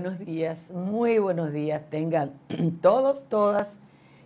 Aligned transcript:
Buenos 0.00 0.18
días, 0.18 0.58
muy 0.70 1.18
buenos 1.18 1.52
días. 1.52 1.82
Tengan 1.90 2.32
todos, 2.80 3.28
todas. 3.28 3.68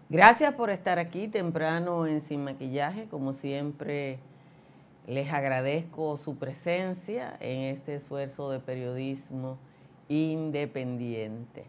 Gracias 0.08 0.54
por 0.54 0.70
estar 0.70 1.00
aquí 1.00 1.26
temprano 1.26 2.06
en 2.06 2.20
Sin 2.20 2.44
Maquillaje. 2.44 3.08
Como 3.08 3.32
siempre, 3.32 4.20
les 5.08 5.32
agradezco 5.32 6.16
su 6.16 6.36
presencia 6.36 7.36
en 7.40 7.74
este 7.74 7.96
esfuerzo 7.96 8.50
de 8.50 8.60
periodismo 8.60 9.58
independiente. 10.08 11.64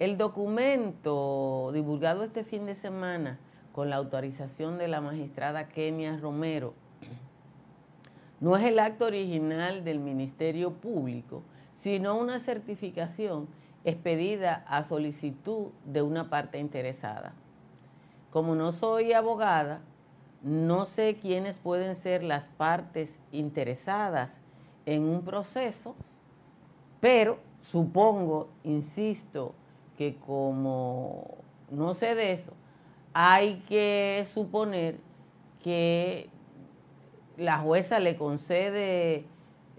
El 0.00 0.18
documento 0.18 1.70
divulgado 1.72 2.24
este 2.24 2.42
fin 2.42 2.66
de 2.66 2.74
semana 2.74 3.38
con 3.70 3.90
la 3.90 3.96
autorización 3.96 4.76
de 4.76 4.88
la 4.88 5.00
magistrada 5.00 5.68
Kenia 5.68 6.16
Romero 6.16 6.74
no 8.40 8.56
es 8.56 8.64
el 8.64 8.80
acto 8.80 9.04
original 9.04 9.84
del 9.84 10.00
Ministerio 10.00 10.72
Público, 10.72 11.44
sino 11.80 12.16
una 12.18 12.40
certificación 12.40 13.48
expedida 13.84 14.64
a 14.68 14.84
solicitud 14.84 15.68
de 15.86 16.02
una 16.02 16.28
parte 16.28 16.58
interesada. 16.58 17.32
Como 18.30 18.54
no 18.54 18.72
soy 18.72 19.14
abogada, 19.14 19.80
no 20.42 20.84
sé 20.84 21.16
quiénes 21.16 21.56
pueden 21.56 21.96
ser 21.96 22.22
las 22.22 22.48
partes 22.48 23.18
interesadas 23.32 24.30
en 24.84 25.04
un 25.04 25.22
proceso, 25.22 25.94
pero 27.00 27.38
supongo, 27.62 28.48
insisto, 28.62 29.54
que 29.96 30.16
como 30.16 31.38
no 31.70 31.94
sé 31.94 32.14
de 32.14 32.32
eso, 32.32 32.52
hay 33.14 33.62
que 33.68 34.26
suponer 34.32 34.98
que 35.62 36.28
la 37.38 37.58
jueza 37.58 38.00
le 38.00 38.16
concede 38.16 39.24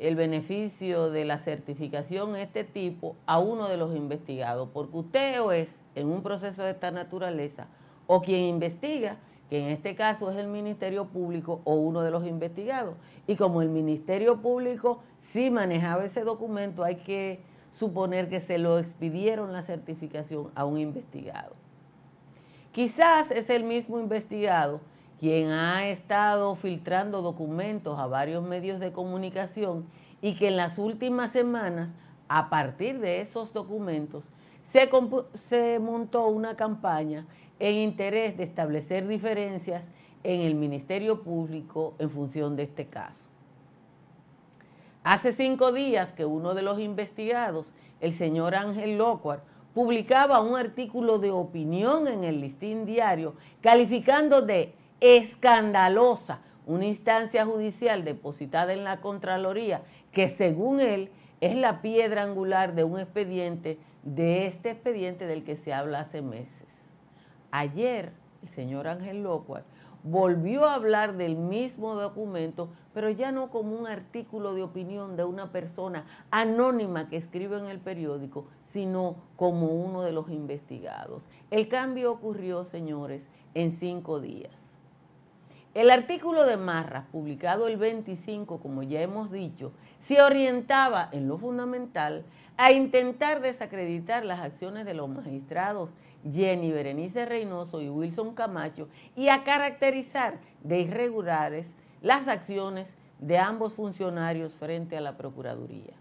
el 0.01 0.15
beneficio 0.15 1.11
de 1.11 1.25
la 1.25 1.37
certificación 1.37 2.33
de 2.33 2.41
este 2.41 2.63
tipo 2.63 3.15
a 3.27 3.37
uno 3.37 3.67
de 3.67 3.77
los 3.77 3.95
investigados, 3.95 4.67
porque 4.73 4.97
usted 4.97 5.39
o 5.41 5.51
es 5.51 5.75
en 5.93 6.07
un 6.07 6.23
proceso 6.23 6.63
de 6.63 6.71
esta 6.71 6.89
naturaleza, 6.89 7.67
o 8.07 8.21
quien 8.21 8.41
investiga, 8.41 9.17
que 9.47 9.59
en 9.59 9.67
este 9.67 9.95
caso 9.95 10.31
es 10.31 10.37
el 10.37 10.47
Ministerio 10.47 11.05
Público 11.05 11.61
o 11.65 11.75
uno 11.75 12.01
de 12.01 12.09
los 12.09 12.25
investigados. 12.25 12.95
Y 13.27 13.35
como 13.35 13.61
el 13.61 13.69
Ministerio 13.69 14.41
Público 14.41 15.03
sí 15.19 15.51
manejaba 15.51 16.03
ese 16.03 16.23
documento, 16.23 16.83
hay 16.83 16.95
que 16.95 17.41
suponer 17.71 18.27
que 18.27 18.39
se 18.39 18.57
lo 18.57 18.79
expidieron 18.79 19.53
la 19.53 19.61
certificación 19.61 20.49
a 20.55 20.65
un 20.65 20.79
investigado. 20.79 21.53
Quizás 22.71 23.29
es 23.29 23.51
el 23.51 23.65
mismo 23.65 23.99
investigado 23.99 24.79
quien 25.21 25.51
ha 25.51 25.87
estado 25.87 26.55
filtrando 26.55 27.21
documentos 27.21 27.99
a 27.99 28.07
varios 28.07 28.43
medios 28.43 28.79
de 28.79 28.91
comunicación 28.91 29.85
y 30.19 30.33
que 30.33 30.47
en 30.47 30.57
las 30.57 30.79
últimas 30.79 31.31
semanas, 31.31 31.91
a 32.27 32.49
partir 32.49 32.99
de 32.99 33.21
esos 33.21 33.53
documentos, 33.53 34.23
se, 34.63 35.77
montó 35.77 36.25
una 36.25 36.55
campaña 36.55 37.27
en 37.59 37.75
interés 37.75 38.35
de 38.35 38.45
establecer 38.45 39.07
diferencias 39.07 39.85
en 40.23 40.41
el 40.41 40.55
Ministerio 40.55 41.21
Público 41.21 41.93
en 41.99 42.09
función 42.09 42.55
de 42.55 42.63
este 42.63 42.87
caso. 42.87 43.21
Hace 45.03 45.33
cinco 45.33 45.71
días 45.71 46.13
que 46.13 46.25
uno 46.25 46.55
de 46.55 46.63
los 46.63 46.79
investigados, 46.79 47.67
el 47.99 48.15
señor 48.15 48.55
Ángel 48.55 48.97
Locuar, 48.97 49.43
publicaba 49.75 50.41
un 50.41 50.57
artículo 50.57 51.19
de 51.19 51.29
opinión 51.29 52.07
en 52.07 52.23
el 52.23 52.41
listín 52.41 52.87
diario 52.87 53.35
calificando 53.61 54.41
de 54.41 54.80
escandalosa 55.01 56.39
una 56.65 56.85
instancia 56.85 57.45
judicial 57.45 58.05
depositada 58.05 58.71
en 58.71 58.83
la 58.83 59.01
Contraloría 59.01 59.81
que 60.11 60.29
según 60.29 60.79
él 60.79 61.09
es 61.41 61.55
la 61.55 61.81
piedra 61.81 62.23
angular 62.23 62.75
de 62.75 62.83
un 62.83 62.99
expediente, 62.99 63.79
de 64.03 64.45
este 64.45 64.69
expediente 64.69 65.25
del 65.25 65.43
que 65.43 65.55
se 65.55 65.73
habla 65.73 66.01
hace 66.01 66.21
meses. 66.21 66.85
Ayer 67.51 68.13
el 68.43 68.49
señor 68.49 68.87
Ángel 68.87 69.23
Locuar 69.23 69.63
volvió 70.03 70.65
a 70.65 70.75
hablar 70.75 71.17
del 71.17 71.35
mismo 71.35 71.95
documento, 71.95 72.69
pero 72.93 73.09
ya 73.09 73.31
no 73.31 73.49
como 73.49 73.75
un 73.75 73.87
artículo 73.87 74.53
de 74.53 74.63
opinión 74.63 75.15
de 75.15 75.23
una 75.23 75.51
persona 75.51 76.05
anónima 76.31 77.09
que 77.09 77.17
escribe 77.17 77.57
en 77.57 77.65
el 77.65 77.79
periódico, 77.79 78.45
sino 78.71 79.15
como 79.35 79.67
uno 79.67 80.01
de 80.03 80.11
los 80.11 80.29
investigados. 80.29 81.27
El 81.49 81.67
cambio 81.67 82.11
ocurrió, 82.11 82.65
señores, 82.65 83.27
en 83.53 83.73
cinco 83.73 84.19
días. 84.19 84.70
El 85.73 85.89
artículo 85.89 86.45
de 86.45 86.57
Marras, 86.57 87.05
publicado 87.13 87.67
el 87.67 87.77
25, 87.77 88.59
como 88.59 88.83
ya 88.83 89.01
hemos 89.01 89.31
dicho, 89.31 89.71
se 90.01 90.21
orientaba 90.21 91.07
en 91.13 91.29
lo 91.29 91.37
fundamental 91.37 92.25
a 92.57 92.73
intentar 92.73 93.39
desacreditar 93.39 94.25
las 94.25 94.41
acciones 94.41 94.85
de 94.85 94.93
los 94.93 95.07
magistrados 95.07 95.89
Jenny 96.29 96.73
Berenice 96.73 97.25
Reynoso 97.25 97.81
y 97.81 97.87
Wilson 97.87 98.35
Camacho 98.35 98.89
y 99.15 99.29
a 99.29 99.45
caracterizar 99.45 100.39
de 100.61 100.81
irregulares 100.81 101.73
las 102.01 102.27
acciones 102.27 102.93
de 103.19 103.37
ambos 103.37 103.71
funcionarios 103.73 104.51
frente 104.51 104.97
a 104.97 105.01
la 105.01 105.15
Procuraduría. 105.15 105.93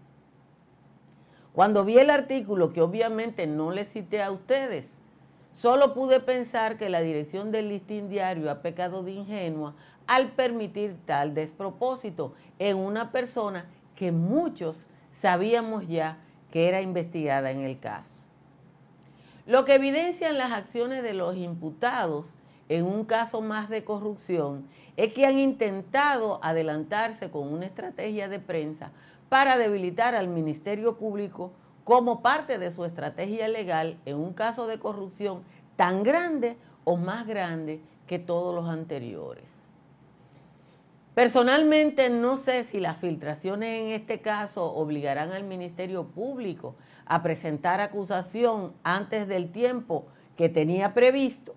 Cuando 1.53 1.85
vi 1.85 1.97
el 1.97 2.09
artículo, 2.09 2.73
que 2.73 2.81
obviamente 2.81 3.47
no 3.47 3.71
le 3.71 3.85
cité 3.85 4.21
a 4.21 4.31
ustedes, 4.31 5.00
solo 5.61 5.93
pude 5.93 6.19
pensar 6.19 6.79
que 6.79 6.89
la 6.89 7.01
dirección 7.01 7.51
del 7.51 7.69
listín 7.69 8.09
diario 8.09 8.49
ha 8.49 8.63
pecado 8.63 9.03
de 9.03 9.11
ingenua 9.11 9.75
al 10.07 10.29
permitir 10.29 10.97
tal 11.05 11.35
despropósito 11.35 12.33
en 12.57 12.77
una 12.77 13.11
persona 13.11 13.67
que 13.95 14.11
muchos 14.11 14.87
sabíamos 15.11 15.87
ya 15.87 16.17
que 16.49 16.67
era 16.67 16.81
investigada 16.81 17.51
en 17.51 17.59
el 17.59 17.79
caso. 17.79 18.09
Lo 19.45 19.63
que 19.63 19.75
evidencian 19.75 20.39
las 20.39 20.51
acciones 20.51 21.03
de 21.03 21.13
los 21.13 21.37
imputados 21.37 22.25
en 22.67 22.87
un 22.87 23.05
caso 23.05 23.41
más 23.41 23.69
de 23.69 23.83
corrupción 23.83 24.65
es 24.97 25.13
que 25.13 25.27
han 25.27 25.37
intentado 25.37 26.39
adelantarse 26.43 27.29
con 27.29 27.47
una 27.47 27.67
estrategia 27.67 28.27
de 28.27 28.39
prensa 28.39 28.91
para 29.29 29.57
debilitar 29.57 30.15
al 30.15 30.27
Ministerio 30.27 30.97
Público 30.97 31.51
como 31.91 32.21
parte 32.21 32.57
de 32.57 32.71
su 32.71 32.85
estrategia 32.85 33.49
legal 33.49 33.97
en 34.05 34.15
un 34.15 34.31
caso 34.31 34.65
de 34.65 34.79
corrupción 34.79 35.43
tan 35.75 36.03
grande 36.03 36.55
o 36.85 36.95
más 36.95 37.27
grande 37.27 37.81
que 38.07 38.17
todos 38.17 38.55
los 38.55 38.69
anteriores. 38.69 39.43
Personalmente 41.13 42.09
no 42.09 42.37
sé 42.37 42.63
si 42.63 42.79
las 42.79 42.95
filtraciones 42.95 43.81
en 43.81 43.87
este 43.87 44.21
caso 44.21 44.73
obligarán 44.73 45.33
al 45.33 45.43
Ministerio 45.43 46.05
Público 46.05 46.75
a 47.05 47.21
presentar 47.23 47.81
acusación 47.81 48.71
antes 48.83 49.27
del 49.27 49.51
tiempo 49.51 50.05
que 50.37 50.47
tenía 50.47 50.93
previsto, 50.93 51.55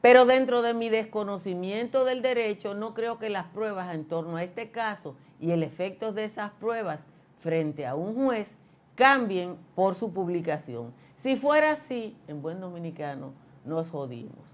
pero 0.00 0.26
dentro 0.26 0.62
de 0.62 0.74
mi 0.74 0.88
desconocimiento 0.88 2.04
del 2.04 2.22
derecho 2.22 2.74
no 2.74 2.92
creo 2.92 3.20
que 3.20 3.30
las 3.30 3.46
pruebas 3.46 3.94
en 3.94 4.04
torno 4.04 4.36
a 4.36 4.42
este 4.42 4.72
caso 4.72 5.14
y 5.38 5.52
el 5.52 5.62
efecto 5.62 6.12
de 6.12 6.24
esas 6.24 6.50
pruebas 6.50 7.04
frente 7.38 7.86
a 7.86 7.94
un 7.94 8.16
juez 8.16 8.58
cambien 8.98 9.56
por 9.76 9.94
su 9.94 10.12
publicación. 10.12 10.92
Si 11.18 11.36
fuera 11.36 11.70
así, 11.70 12.16
en 12.26 12.42
buen 12.42 12.60
dominicano, 12.60 13.32
nos 13.64 13.90
jodimos. 13.90 14.44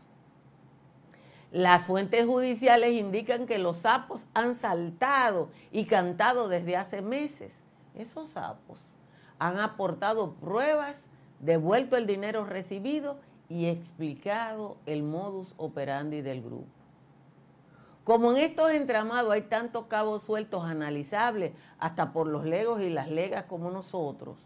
Las 1.50 1.87
fuentes 1.87 2.27
judiciales 2.27 2.93
indican 2.93 3.47
que 3.47 3.59
los 3.59 3.78
sapos 3.78 4.27
han 4.34 4.54
saltado 4.54 5.49
y 5.72 5.87
cantado 5.87 6.49
desde 6.49 6.77
hace 6.77 7.00
meses. 7.00 7.54
Esos 7.94 8.28
sapos 8.28 8.78
han 9.38 9.59
aportado 9.59 10.34
pruebas, 10.34 10.99
devuelto 11.41 11.97
el 11.97 12.06
dinero 12.06 12.44
recibido 12.44 13.16
y 13.49 13.66
explicado 13.66 14.77
el 14.84 15.03
modus 15.03 15.54
operandi 15.57 16.21
del 16.21 16.42
grupo. 16.42 16.73
Como 18.04 18.33
en 18.33 18.39
estos 18.39 18.71
entramados 18.71 19.33
hay 19.33 19.42
tantos 19.42 19.86
cabos 19.86 20.22
sueltos 20.22 20.65
analizables, 20.65 21.53
hasta 21.78 22.12
por 22.12 22.27
los 22.27 22.45
legos 22.45 22.80
y 22.80 22.91
las 22.91 23.10
legas 23.10 23.45
como 23.45 23.71
nosotros, 23.71 24.36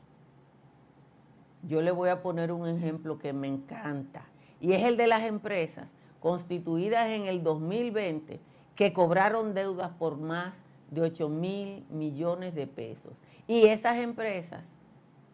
yo 1.65 1.83
le 1.83 1.91
voy 1.91 2.09
a 2.09 2.23
poner 2.23 2.53
un 2.53 2.69
ejemplo 2.69 3.19
que 3.19 3.33
me 3.33 3.49
encanta, 3.49 4.23
y 4.61 4.73
es 4.73 4.85
el 4.85 4.97
de 4.97 5.09
las 5.09 5.23
empresas 5.23 5.91
constituidas 6.21 7.09
en 7.09 7.27
el 7.27 7.43
2020 7.43 8.41
que 8.77 8.93
cobraron 8.93 9.55
deudas 9.55 9.91
por 9.91 10.17
más 10.17 10.55
de 10.91 11.03
8 11.03 11.29
mil 11.29 11.85
millones 11.91 12.55
de 12.55 12.67
pesos. 12.67 13.13
Y 13.49 13.67
esas 13.67 13.97
empresas 13.99 14.65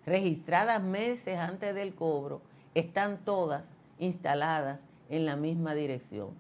registradas 0.06 0.82
meses 0.82 1.38
antes 1.38 1.75
del 1.75 1.94
cobro, 1.94 2.43
están 2.75 3.19
todas 3.25 3.65
instaladas 3.99 4.81
en 5.09 5.27
la 5.27 5.37
misma 5.37 5.75
dirección. 5.75 6.31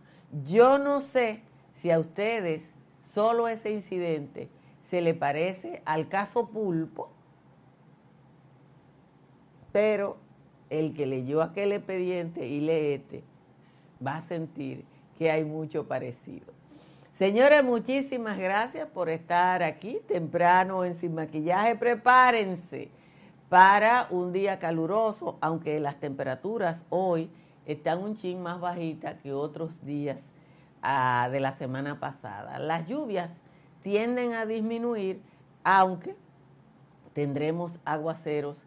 Yo 0.44 0.78
no 0.78 1.00
sé 1.00 1.42
si 1.84 1.90
a 1.90 1.98
ustedes 1.98 2.62
solo 3.02 3.46
ese 3.46 3.70
incidente 3.70 4.48
se 4.84 5.02
le 5.02 5.12
parece 5.12 5.82
al 5.84 6.08
caso 6.08 6.48
Pulpo, 6.48 7.10
pero 9.70 10.16
el 10.70 10.94
que 10.94 11.04
leyó 11.04 11.42
aquel 11.42 11.72
expediente 11.72 12.46
y 12.46 12.60
lee 12.60 12.94
este 12.94 13.22
va 14.02 14.16
a 14.16 14.22
sentir 14.22 14.86
que 15.18 15.30
hay 15.30 15.44
mucho 15.44 15.86
parecido. 15.86 16.46
Señores, 17.18 17.62
muchísimas 17.62 18.38
gracias 18.38 18.88
por 18.88 19.10
estar 19.10 19.62
aquí 19.62 19.98
temprano 20.08 20.86
en 20.86 20.94
Sin 20.94 21.14
Maquillaje. 21.14 21.76
Prepárense 21.76 22.88
para 23.50 24.06
un 24.08 24.32
día 24.32 24.58
caluroso, 24.58 25.36
aunque 25.42 25.78
las 25.80 26.00
temperaturas 26.00 26.82
hoy 26.88 27.28
están 27.66 28.02
un 28.02 28.16
chin 28.16 28.42
más 28.42 28.58
bajitas 28.58 29.16
que 29.16 29.34
otros 29.34 29.78
días 29.84 30.30
ah, 30.84 31.28
de 31.30 31.40
la 31.40 31.52
semana 31.52 31.98
pasada. 31.98 32.58
Las 32.58 32.86
lluvias 32.86 33.30
tienden 33.82 34.34
a 34.34 34.46
disminuir, 34.46 35.20
aunque 35.64 36.16
tendremos 37.12 37.78
aguaceros 37.84 38.58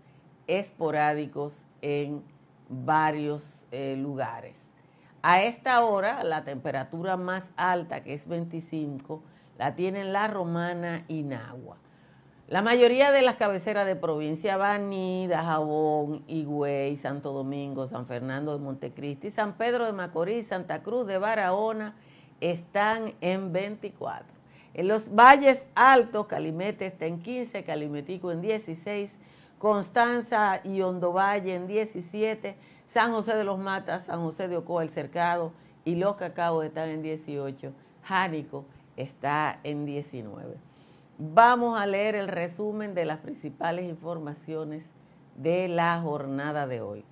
esporádicos 0.47 1.63
en 1.81 2.23
varios 2.69 3.65
eh, 3.71 3.95
lugares. 3.97 4.59
A 5.21 5.41
esta 5.41 5.83
hora, 5.83 6.23
la 6.23 6.43
temperatura 6.43 7.17
más 7.17 7.43
alta, 7.57 8.03
que 8.03 8.13
es 8.13 8.27
25, 8.27 9.21
la 9.57 9.75
tienen 9.75 10.13
La 10.13 10.27
Romana 10.27 11.03
y. 11.07 11.25
La 12.49 12.61
mayoría 12.61 13.11
de 13.11 13.23
las 13.23 13.35
cabeceras 13.35 13.85
de 13.85 13.97
provincia, 13.97 14.55
Baní, 14.55 15.27
Dajabón, 15.27 16.23
Higüey, 16.27 16.95
Santo 16.95 17.33
Domingo, 17.33 17.87
San 17.87 18.05
Fernando 18.05 18.57
de 18.57 18.63
Montecristi, 18.63 19.31
San 19.31 19.57
Pedro 19.57 19.85
de 19.85 19.91
Macorís, 19.91 20.47
Santa 20.47 20.81
Cruz 20.81 21.05
de 21.07 21.17
Barahona, 21.17 21.95
están 22.39 23.15
en 23.19 23.51
24. 23.51 24.25
En 24.75 24.87
los 24.87 25.13
valles 25.13 25.67
altos, 25.75 26.27
Calimete 26.27 26.85
está 26.85 27.05
en 27.05 27.21
15, 27.21 27.65
Calimetico 27.65 28.31
en 28.31 28.39
16, 28.39 29.11
Constanza 29.59 30.61
y 30.63 30.79
Hondovalle 30.81 31.53
en 31.53 31.67
17, 31.67 32.55
San 32.87 33.11
José 33.11 33.35
de 33.35 33.43
los 33.43 33.59
Matas, 33.59 34.05
San 34.05 34.21
José 34.21 34.47
de 34.47 34.55
Ocoa, 34.55 34.83
El 34.83 34.89
Cercado 34.89 35.51
y 35.83 35.95
Los 35.95 36.15
Cacaos 36.15 36.63
están 36.63 36.87
en 36.87 37.01
18, 37.01 37.73
Jánico 38.03 38.63
está 38.95 39.59
en 39.65 39.85
19. 39.85 40.76
Vamos 41.19 41.79
a 41.79 41.87
leer 41.87 42.13
el 42.13 42.27
resumen 42.27 42.93
de 42.93 43.03
las 43.03 43.17
principales 43.17 43.85
informaciones 43.85 44.85
de 45.35 45.67
la 45.67 45.99
jornada 45.99 46.67
de 46.67 46.81
hoy. 46.81 47.05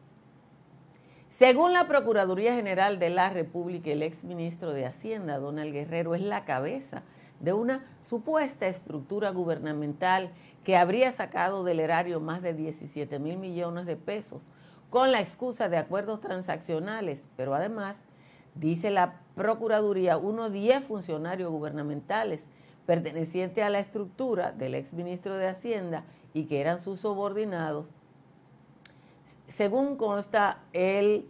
Según 1.31 1.74
la 1.74 1.88
Procuraduría 1.88 2.54
General 2.54 3.00
de 3.00 3.10
la 3.10 3.31
República, 3.31 3.90
el 3.90 4.04
exministro 4.04 4.74
de 4.74 4.86
Hacienda, 4.86 5.40
Donald 5.40 5.74
Guerrero, 5.74 6.13
es 6.13 6.22
la 6.22 6.46
cabeza 6.46 7.02
de 7.40 7.54
una 7.54 7.84
supuesta 8.04 8.68
estructura 8.68 9.31
gubernamental 9.31 10.30
que 10.63 10.78
habría 10.78 11.12
sacado 11.12 11.63
del 11.63 11.80
erario 11.80 12.19
más 12.19 12.44
de 12.44 12.54
17 12.54 13.18
mil 13.18 13.38
millones 13.38 13.88
de 13.88 13.96
pesos 13.96 14.44
con 14.92 15.12
la 15.12 15.19
excusa 15.19 15.68
de 15.68 15.78
acuerdos 15.78 16.22
transaccionales, 16.22 17.24
pero 17.36 17.56
además, 17.56 17.98
dice 18.54 18.92
la 18.92 19.16
Procuraduría, 19.34 20.18
unos 20.18 20.51
10 20.51 20.84
funcionarios 20.84 21.50
gubernamentales 21.50 22.46
perteneciente 22.86 23.64
a 23.64 23.70
la 23.70 23.80
estructura 23.80 24.52
del 24.52 24.76
exministro 24.76 25.36
de 25.36 25.48
Hacienda 25.48 26.04
y 26.34 26.46
que 26.46 26.62
eran 26.62 26.82
sus 26.82 27.00
subordinados, 27.00 27.86
según 29.48 29.96
consta 29.96 30.60
el, 30.74 31.28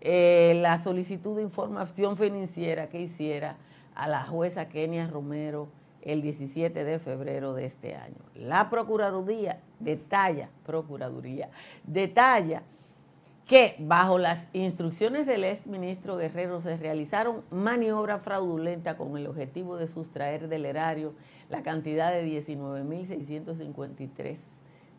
eh, 0.00 0.58
la 0.60 0.78
solicitud 0.78 1.36
de 1.36 1.42
información 1.42 2.16
financiera 2.16 2.88
que 2.88 3.00
hiciera 3.00 3.56
a 3.94 4.08
la 4.08 4.24
jueza 4.24 4.68
Kenia 4.68 5.06
Romero 5.06 5.68
el 6.02 6.22
17 6.22 6.84
de 6.84 6.98
febrero 6.98 7.54
de 7.54 7.66
este 7.66 7.96
año. 7.96 8.16
La 8.34 8.70
Procuraduría 8.70 9.60
detalla, 9.80 10.48
Procuraduría, 10.64 11.50
detalla 11.84 12.62
que 13.46 13.76
bajo 13.78 14.18
las 14.18 14.44
instrucciones 14.52 15.24
del 15.24 15.44
ex 15.44 15.66
ministro 15.66 16.16
Guerrero 16.16 16.60
se 16.60 16.76
realizaron 16.76 17.44
maniobras 17.50 18.22
fraudulentas 18.22 18.96
con 18.96 19.16
el 19.16 19.28
objetivo 19.28 19.76
de 19.76 19.86
sustraer 19.86 20.48
del 20.48 20.66
erario 20.66 21.14
la 21.48 21.62
cantidad 21.62 22.10
de 22.10 22.26
19.653 22.26 24.38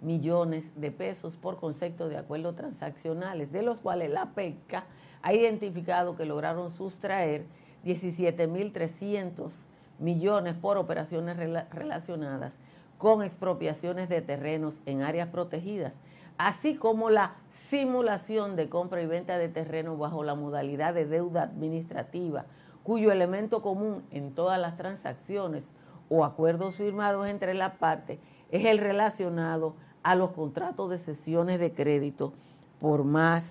millones 0.02 0.72
de 0.80 0.92
pesos 0.92 1.36
por 1.36 1.60
concepto 1.60 2.08
de 2.08 2.18
acuerdos 2.18 2.56
transaccionales, 2.56 3.52
de 3.52 3.64
los 3.64 3.80
cuales 3.80 4.12
la 4.12 4.28
PECA 4.28 4.86
ha 5.24 5.34
identificado 5.34 6.16
que 6.16 6.26
lograron 6.26 6.72
sustraer 6.72 7.44
17.300 7.86 9.52
millones 10.00 10.56
por 10.56 10.78
operaciones 10.78 11.36
relacionadas 11.70 12.54
con 12.98 13.24
expropiaciones 13.24 14.10
de 14.10 14.22
terrenos 14.22 14.82
en 14.86 15.02
áreas 15.02 15.30
protegidas 15.30 15.94
así 16.38 16.76
como 16.76 17.10
la 17.10 17.36
simulación 17.52 18.56
de 18.56 18.70
compra 18.70 19.02
y 19.02 19.08
venta 19.08 19.38
de 19.38 19.50
terreno 19.50 19.98
bajo 19.98 20.24
la 20.24 20.36
modalidad 20.36 20.94
de 20.94 21.06
deuda 21.06 21.44
administrativa, 21.44 22.46
cuyo 22.84 23.12
elemento 23.12 23.62
común 23.62 24.04
en 24.12 24.34
todas 24.34 24.60
las 24.60 24.78
transacciones 24.78 25.64
o 26.10 26.24
acuerdos 26.24 26.76
firmados 26.76 27.28
entre 27.28 27.54
las 27.54 27.74
partes 27.74 28.20
es 28.52 28.66
el 28.66 28.78
relacionado 28.78 29.76
a 30.04 30.16
los 30.16 30.32
contratos 30.32 30.90
de 30.90 31.00
sesiones 31.00 31.60
de 31.60 31.74
crédito 31.74 32.34
por 32.80 33.04
más 33.04 33.44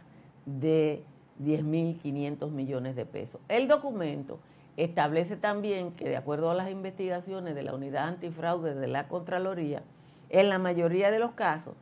de 0.47 1.05
10.500 1.43 2.51
millones 2.51 2.97
de 2.97 3.05
pesos. 3.05 3.41
El 3.49 3.69
documento 3.69 4.39
establece 4.77 5.37
también 5.37 5.93
que 5.93 6.09
de 6.09 6.17
acuerdo 6.17 6.51
a 6.51 6.55
las 6.55 6.71
investigaciones 6.71 7.55
de 7.55 7.63
la 7.63 7.75
Unidad 7.75 8.09
Antifraude 8.09 8.75
de 8.75 8.87
la 8.87 9.09
Contraloría, 9.09 9.83
en 10.29 10.49
la 10.49 10.59
mayoría 10.59 11.11
de 11.11 11.19
los 11.19 11.33
casos 11.33 11.75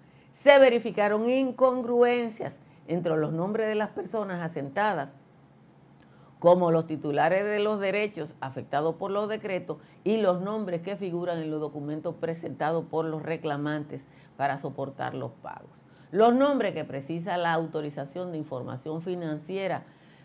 se 0.42 0.58
verificaron 0.58 1.30
incongruencias 1.30 2.56
entre 2.86 3.16
los 3.16 3.32
nombres 3.32 3.68
de 3.68 3.74
las 3.74 3.90
personas 3.90 4.42
asentadas 4.42 5.12
como 6.38 6.70
los 6.70 6.86
titulares 6.86 7.44
de 7.44 7.58
los 7.60 7.80
derechos 7.80 8.34
afectados 8.40 8.96
por 8.96 9.10
los 9.10 9.30
decretos 9.30 9.78
y 10.04 10.18
los 10.18 10.42
nombres 10.42 10.82
que 10.82 10.96
figuran 10.96 11.38
en 11.38 11.50
los 11.50 11.60
documentos 11.60 12.16
presentados 12.16 12.84
por 12.84 13.06
los 13.06 13.22
reclamantes 13.22 14.04
para 14.36 14.58
soportar 14.58 15.14
los 15.14 15.30
pagos. 15.30 15.70
Los 16.10 16.34
nombres 16.34 16.74
que 16.74 16.84
precisa 16.84 17.38
la 17.38 17.54
autorización 17.54 18.30
de 18.30 18.38
información 18.38 19.00
financiera 19.00 19.84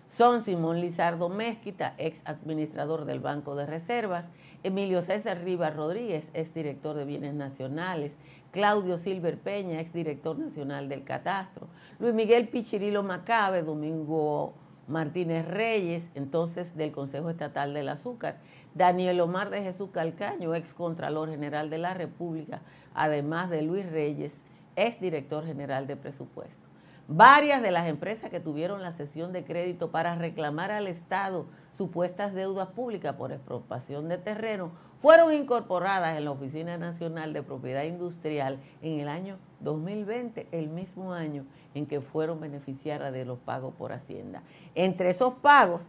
son 0.09 0.43
Simón 0.43 0.81
Lizardo 0.81 1.29
Mezquita, 1.29 1.93
ex 1.99 2.19
administrador 2.25 3.05
del 3.05 3.19
Banco 3.19 3.55
de 3.55 3.67
Reservas, 3.67 4.27
Emilio 4.63 5.03
César 5.03 5.43
Rivas 5.43 5.75
Rodríguez, 5.75 6.29
ex 6.33 6.53
director 6.53 6.95
de 6.95 7.05
Bienes 7.05 7.35
Nacionales, 7.35 8.17
Claudio 8.51 8.97
Silver 8.97 9.37
Peña, 9.37 9.79
ex 9.79 9.93
director 9.93 10.37
nacional 10.37 10.89
del 10.89 11.03
Catastro, 11.03 11.67
Luis 11.99 12.13
Miguel 12.13 12.47
Pichirilo 12.47 13.03
Macabe, 13.03 13.61
Domingo 13.61 14.55
Martínez 14.87 15.47
Reyes, 15.47 16.09
entonces 16.15 16.75
del 16.75 16.91
Consejo 16.91 17.29
Estatal 17.29 17.75
del 17.75 17.89
Azúcar, 17.89 18.37
Daniel 18.73 19.21
Omar 19.21 19.51
de 19.51 19.61
Jesús 19.61 19.91
Calcaño, 19.91 20.55
ex 20.55 20.73
Contralor 20.73 21.29
General 21.29 21.69
de 21.69 21.77
la 21.77 21.93
República, 21.93 22.61
además 22.95 23.51
de 23.51 23.61
Luis 23.61 23.89
Reyes, 23.89 24.35
ex 24.75 24.99
director 24.99 25.45
general 25.45 25.85
de 25.85 25.95
presupuesto. 25.95 26.68
Varias 27.11 27.63
de 27.63 27.71
las 27.71 27.87
empresas 27.87 28.29
que 28.29 28.39
tuvieron 28.39 28.83
la 28.83 28.93
sesión 28.93 29.33
de 29.33 29.43
crédito 29.43 29.89
para 29.89 30.13
reclamar 30.13 30.69
al 30.69 30.85
Estado 30.85 31.47
supuestas 31.75 32.35
deudas 32.35 32.67
públicas 32.67 33.15
por 33.15 33.31
expropiación 33.31 34.07
de 34.09 34.19
terreno 34.19 34.69
fueron 35.01 35.33
incorporadas 35.33 36.15
en 36.15 36.25
la 36.25 36.29
Oficina 36.29 36.77
Nacional 36.77 37.33
de 37.33 37.41
Propiedad 37.41 37.81
Industrial 37.85 38.59
en 38.83 38.99
el 38.99 39.07
año 39.07 39.37
2020, 39.61 40.49
el 40.51 40.67
mismo 40.67 41.11
año 41.11 41.45
en 41.73 41.87
que 41.87 41.99
fueron 41.99 42.41
beneficiadas 42.41 43.11
de 43.11 43.25
los 43.25 43.39
pagos 43.39 43.73
por 43.73 43.91
Hacienda. 43.91 44.43
Entre 44.75 45.09
esos 45.09 45.33
pagos 45.33 45.87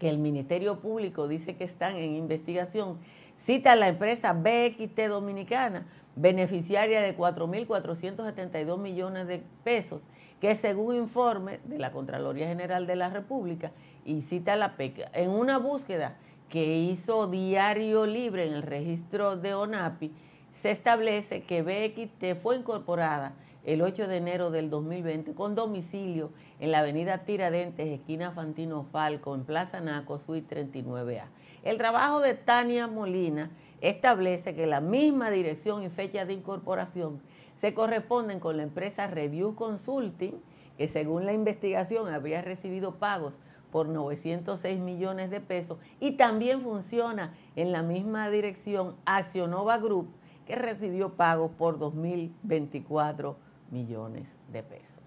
que 0.00 0.08
el 0.08 0.18
Ministerio 0.18 0.80
Público 0.80 1.28
dice 1.28 1.54
que 1.54 1.62
están 1.62 1.94
en 1.94 2.16
investigación, 2.16 2.98
cita 3.38 3.76
la 3.76 3.88
empresa 3.88 4.32
BXT 4.32 5.08
Dominicana, 5.08 5.86
beneficiaria 6.16 7.02
de 7.02 7.16
4.472 7.16 8.78
millones 8.78 9.26
de 9.26 9.42
pesos, 9.64 10.00
que 10.40 10.54
según 10.56 10.96
informe 10.96 11.60
de 11.64 11.78
la 11.78 11.92
Contraloría 11.92 12.48
General 12.48 12.86
de 12.86 12.96
la 12.96 13.10
República 13.10 13.72
y 14.04 14.22
cita 14.22 14.56
la 14.56 14.76
PEC, 14.76 15.10
en 15.12 15.30
una 15.30 15.58
búsqueda 15.58 16.16
que 16.48 16.78
hizo 16.78 17.26
Diario 17.26 18.06
Libre 18.06 18.46
en 18.46 18.54
el 18.54 18.62
registro 18.62 19.36
de 19.36 19.54
ONAPI, 19.54 20.12
se 20.52 20.70
establece 20.70 21.42
que 21.42 21.62
BXT 21.62 22.40
fue 22.40 22.56
incorporada 22.56 23.34
el 23.66 23.82
8 23.82 24.06
de 24.06 24.18
enero 24.18 24.52
del 24.52 24.70
2020 24.70 25.34
con 25.34 25.56
domicilio 25.56 26.30
en 26.60 26.70
la 26.70 26.78
avenida 26.78 27.24
Tiradentes, 27.24 27.88
esquina 27.88 28.30
Fantino 28.30 28.84
Falco, 28.92 29.34
en 29.34 29.44
Plaza 29.44 29.80
Naco, 29.80 30.20
suite 30.20 30.68
39A. 30.68 31.24
El 31.64 31.76
trabajo 31.76 32.20
de 32.20 32.34
Tania 32.34 32.86
Molina 32.86 33.50
establece 33.80 34.54
que 34.54 34.68
la 34.68 34.80
misma 34.80 35.30
dirección 35.30 35.82
y 35.82 35.88
fecha 35.88 36.24
de 36.24 36.34
incorporación 36.34 37.20
se 37.60 37.74
corresponden 37.74 38.38
con 38.38 38.56
la 38.56 38.62
empresa 38.62 39.08
Review 39.08 39.56
Consulting, 39.56 40.40
que 40.78 40.86
según 40.86 41.26
la 41.26 41.32
investigación 41.32 42.06
habría 42.06 42.42
recibido 42.42 42.94
pagos 43.00 43.40
por 43.72 43.88
906 43.88 44.78
millones 44.78 45.28
de 45.28 45.40
pesos 45.40 45.78
y 45.98 46.12
también 46.12 46.62
funciona 46.62 47.34
en 47.56 47.72
la 47.72 47.82
misma 47.82 48.30
dirección 48.30 48.94
Accionova 49.06 49.78
Group, 49.78 50.08
que 50.46 50.54
recibió 50.54 51.14
pagos 51.14 51.50
por 51.58 51.80
2.024 51.80 53.34
millones 53.70 54.28
de 54.52 54.62
pesos. 54.62 55.02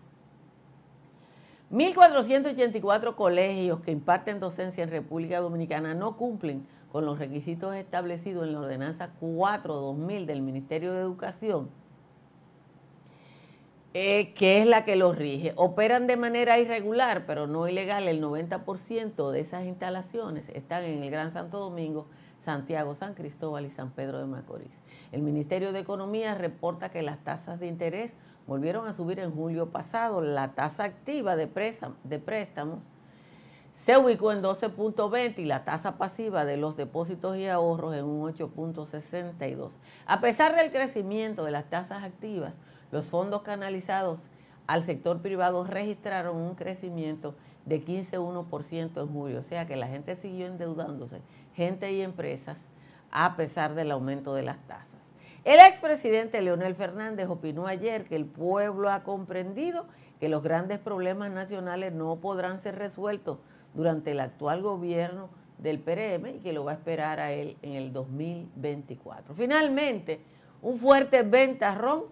1.484 1.72 3.16
colegios 3.16 3.80
que 3.82 3.92
imparten 3.92 4.39
docencia 4.39 4.84
en 4.84 4.89
República 4.89 5.39
Dominicana 5.39 5.94
no 5.94 6.18
cumplen 6.18 6.66
con 6.92 7.06
los 7.06 7.20
requisitos 7.20 7.75
establecidos 7.75 8.48
en 8.48 8.54
la 8.54 8.62
ordenanza 8.62 9.12
4-2000 9.22 10.25
del 10.25 10.42
Ministerio 10.42 10.94
de 10.94 11.01
Educación 11.01 11.70
eh, 13.96 14.34
que 14.36 14.60
es 14.62 14.68
la 14.68 14.86
que 14.86 14.96
los 14.96 15.18
rige. 15.18 15.54
Operan 15.56 16.06
de 16.06 16.16
manera 16.16 16.60
irregular, 16.60 17.25
pero 17.25 17.48
no 17.48 17.68
ilegal. 17.68 18.08
El 18.08 18.22
90% 18.22 19.32
de 19.32 19.39
esas 19.39 19.66
instalaciones 19.66 20.50
están 20.50 20.84
en 20.84 21.01
el 21.01 21.10
Gran 21.10 21.34
Santo 21.34 21.58
Domingo, 21.58 22.06
Santiago, 22.46 22.94
San 22.94 23.16
Cristóbal 23.16 23.66
y 23.66 23.72
San 23.72 23.89
Pedro 23.89 24.20
de 24.20 24.28
Macorís. 24.28 24.80
El 25.12 25.24
Ministerio 25.24 25.74
de 25.74 25.80
Economía 25.80 26.36
reporta 26.36 26.89
que 26.89 27.01
las 27.01 27.18
tasas 27.24 27.60
de 27.60 27.66
interés 27.66 28.12
volvieron 28.50 28.88
a 28.88 28.94
subir 28.94 29.20
en 29.20 29.32
julio 29.32 29.70
pasado. 29.70 30.22
La 30.22 30.53
tasa 30.56 30.84
activa 30.84 31.36
de, 31.36 31.48
de 32.03 32.20
préstamos 32.20 32.79
se 33.75 33.96
ubicó 33.98 34.34
en 34.34 34.41
12.20 34.41 35.38
y 35.38 35.46
la 35.46 35.63
tasa 35.63 35.98
pasiva 35.98 36.44
de 36.44 36.58
los 36.58 36.75
depósitos 36.75 37.38
y 37.38 37.48
ahorros 37.48 37.96
en 37.96 38.03
un 38.06 38.34
8.62. 38.34 39.72
A 40.06 40.20
pesar 40.20 40.56
del 40.56 40.72
crecimiento 40.72 41.46
de 41.46 41.51
las 41.51 41.70
tasas 41.70 42.03
activas, 42.03 42.56
los 42.91 43.06
fondos 43.06 43.44
canalizados 43.44 44.20
al 44.68 44.84
sector 44.84 45.22
privado 45.22 45.63
registraron 45.63 46.36
un 46.36 46.56
crecimiento 46.56 47.36
de 47.65 47.86
15,1% 47.86 49.01
en 49.01 49.08
julio, 49.08 49.39
o 49.39 49.44
sea 49.44 49.68
que 49.68 49.75
la 49.75 49.88
gente 49.88 50.15
siguió 50.15 50.48
endeudándose, 50.48 51.22
gente 51.56 51.91
y 51.94 52.01
empresas, 52.01 52.58
a 53.12 53.36
pesar 53.36 53.75
del 53.75 53.91
aumento 53.91 54.34
de 54.34 54.44
las 54.44 54.58
tasas. 54.68 54.99
El 55.43 55.60
expresidente 55.60 56.41
Leonel 56.41 56.75
Fernández 56.75 57.29
opinó 57.29 57.67
ayer 57.67 58.05
que 58.05 58.15
el 58.15 58.25
pueblo 58.25 58.91
ha 58.91 59.03
comprendido 59.03 59.86
que 60.19 60.29
los 60.29 60.43
grandes 60.43 60.79
problemas 60.79 61.31
nacionales 61.31 61.93
no 61.93 62.17
podrán 62.17 62.60
ser 62.60 62.77
resueltos 62.77 63.39
durante 63.74 64.12
el 64.12 64.19
actual 64.19 64.62
gobierno 64.62 65.29
del 65.58 65.79
PRM 65.79 66.27
y 66.27 66.39
que 66.39 66.53
lo 66.53 66.65
va 66.65 66.72
a 66.72 66.75
esperar 66.75 67.19
a 67.19 67.31
él 67.31 67.58
en 67.62 67.74
el 67.74 67.93
2024. 67.93 69.34
Finalmente, 69.34 70.22
un 70.62 70.77
fuerte 70.77 71.24
ventarrón 71.24 72.05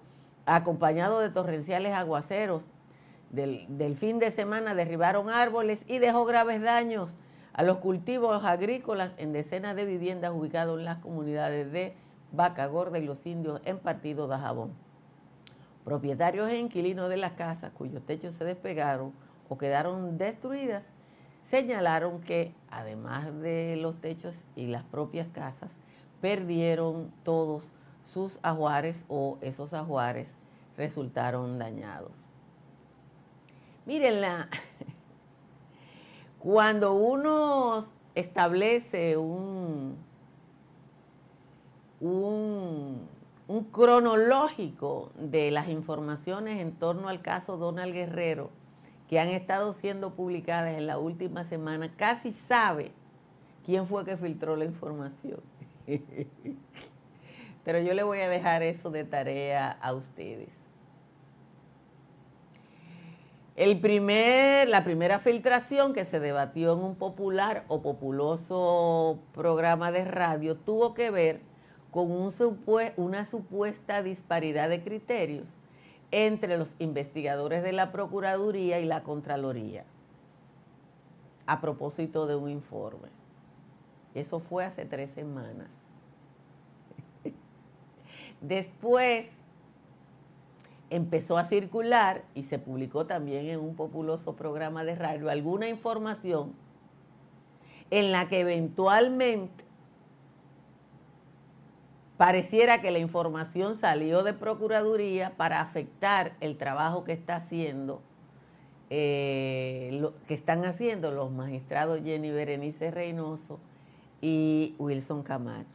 acompañado 0.46 1.20
de 1.20 1.30
torrenciales 1.30 1.94
aguaceros 1.94 2.66
del, 3.30 3.98
fin 4.00 4.20
de 4.20 4.32
semana, 4.32 4.74
derribaron 4.74 5.30
árboles 5.30 5.84
y 5.88 6.00
dejó 6.00 6.26
graves 6.26 6.62
daños 6.62 7.18
a 7.52 7.64
los 7.64 7.78
cultivos 7.78 8.46
agrícolas 8.46 9.14
en 9.18 9.34
decenas 9.34 9.76
de 9.76 9.86
viviendas 9.86 10.32
ubicadas 10.32 10.78
en 10.78 10.86
las 10.86 11.00
comunidades 11.00 11.72
de 11.72 11.94
Vaca 12.32 12.68
Gorda 12.68 13.00
y 13.00 13.06
los 13.06 13.26
indios 13.26 13.62
en 13.66 13.80
Partido 13.80 14.28
de 14.28 14.38
Jabón. 14.38 14.72
Propietarios 15.86 16.50
e 16.50 16.58
inquilinos 16.58 17.10
de 17.10 17.18
las 17.18 17.34
casas 17.34 17.72
cuyos 17.72 18.06
techos 18.06 18.36
se 18.36 18.44
despegaron 18.44 19.14
o 19.50 19.58
quedaron 19.58 20.18
destruidas 20.18 20.84
señalaron 21.48 22.20
que 22.20 22.54
además 22.70 23.34
de 23.40 23.78
los 23.78 24.02
techos 24.02 24.36
y 24.58 24.68
las 24.68 24.84
propias 24.84 25.30
casas, 25.30 25.72
perdieron 26.20 27.10
todos 27.24 27.72
sus 28.04 28.38
ajuares 28.42 29.06
o 29.08 29.38
esos 29.40 29.74
ajuares 29.74 30.36
resultaron 30.76 31.58
dañados. 31.58 32.12
Mírenla, 33.86 34.50
cuando 36.40 36.96
uno 36.96 37.86
establece 38.14 39.16
un, 39.16 39.96
un, 42.00 43.08
un, 43.48 43.64
cronológico 43.66 45.12
de 45.18 45.52
las 45.52 45.68
informaciones 45.70 46.60
en 46.60 46.74
torno 46.74 47.10
al 47.10 47.22
caso 47.22 47.58
Donald 47.58 47.94
Guerrero 47.94 48.50
que 49.10 49.20
han 49.20 49.30
estado 49.30 49.74
siendo 49.74 50.14
publicadas 50.14 50.78
en 50.78 50.86
la 50.88 50.98
última 50.98 51.44
semana, 51.44 51.92
casi 51.96 52.34
sabe 52.34 52.92
quién 53.66 53.88
fue 53.88 54.06
que 54.06 54.18
filtró 54.18 54.56
la 54.56 54.66
información. 54.66 55.40
Pero 57.64 57.80
yo 57.80 57.94
le 57.94 58.04
voy 58.04 58.20
a 58.20 58.30
dejar 58.30 58.64
eso 58.64 58.90
de 58.92 59.04
tarea 59.04 59.72
a 59.72 59.94
ustedes. 59.94 60.50
El 63.58 63.80
primer, 63.80 64.70
la 64.70 64.84
primera 64.84 65.20
filtración 65.20 65.94
que 65.94 66.06
se 66.06 66.20
debatió 66.20 66.74
en 66.74 66.80
un 66.80 66.96
popular 66.96 67.66
o 67.68 67.82
populoso 67.82 69.20
programa 69.34 69.92
de 69.92 70.06
radio 70.06 70.56
tuvo 70.56 70.94
que 70.94 71.10
ver 71.10 71.42
con 71.92 72.12
un 72.12 72.32
una 72.98 73.26
supuesta 73.26 74.04
disparidad 74.04 74.70
de 74.70 74.84
criterios 74.84 75.48
entre 76.12 76.58
los 76.58 76.76
investigadores 76.80 77.64
de 77.64 77.72
la 77.74 77.92
Procuraduría 77.92 78.80
y 78.80 78.86
la 78.86 79.04
Contraloría 79.04 79.86
a 81.46 81.62
propósito 81.62 82.28
de 82.28 82.36
un 82.36 82.50
informe. 82.50 83.08
Eso 84.14 84.40
fue 84.40 84.66
hace 84.66 84.86
tres 84.86 85.12
semanas. 85.12 85.70
Después 88.42 89.30
empezó 90.90 91.38
a 91.38 91.46
circular 91.46 92.24
y 92.36 92.44
se 92.44 92.60
publicó 92.60 93.06
también 93.06 93.48
en 93.48 93.60
un 93.60 93.76
populoso 93.76 94.36
programa 94.36 94.84
de 94.84 94.96
radio 94.96 95.30
alguna 95.30 95.68
información 95.68 96.54
en 97.90 98.12
la 98.12 98.28
que 98.28 98.42
eventualmente 98.42 99.67
pareciera 102.18 102.82
que 102.82 102.92
la 102.92 103.00
información 103.00 103.76
salió 103.76 104.24
de 104.24 104.34
Procuraduría 104.34 105.34
para 105.38 105.62
afectar 105.62 106.34
el 106.42 106.58
trabajo 106.58 107.04
que 107.04 107.14
está 107.14 107.36
haciendo, 107.36 108.02
eh, 108.90 110.10
que 110.28 110.34
están 110.34 110.66
haciendo 110.66 111.12
los 111.12 111.32
magistrados 111.32 112.02
Jenny 112.04 112.32
Berenice 112.32 112.92
Reynoso 112.92 113.60
y 114.22 114.76
Wilson 114.80 115.24
Camacho. 115.24 115.68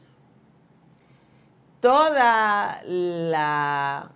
Toda 1.81 2.83
la 2.85 4.13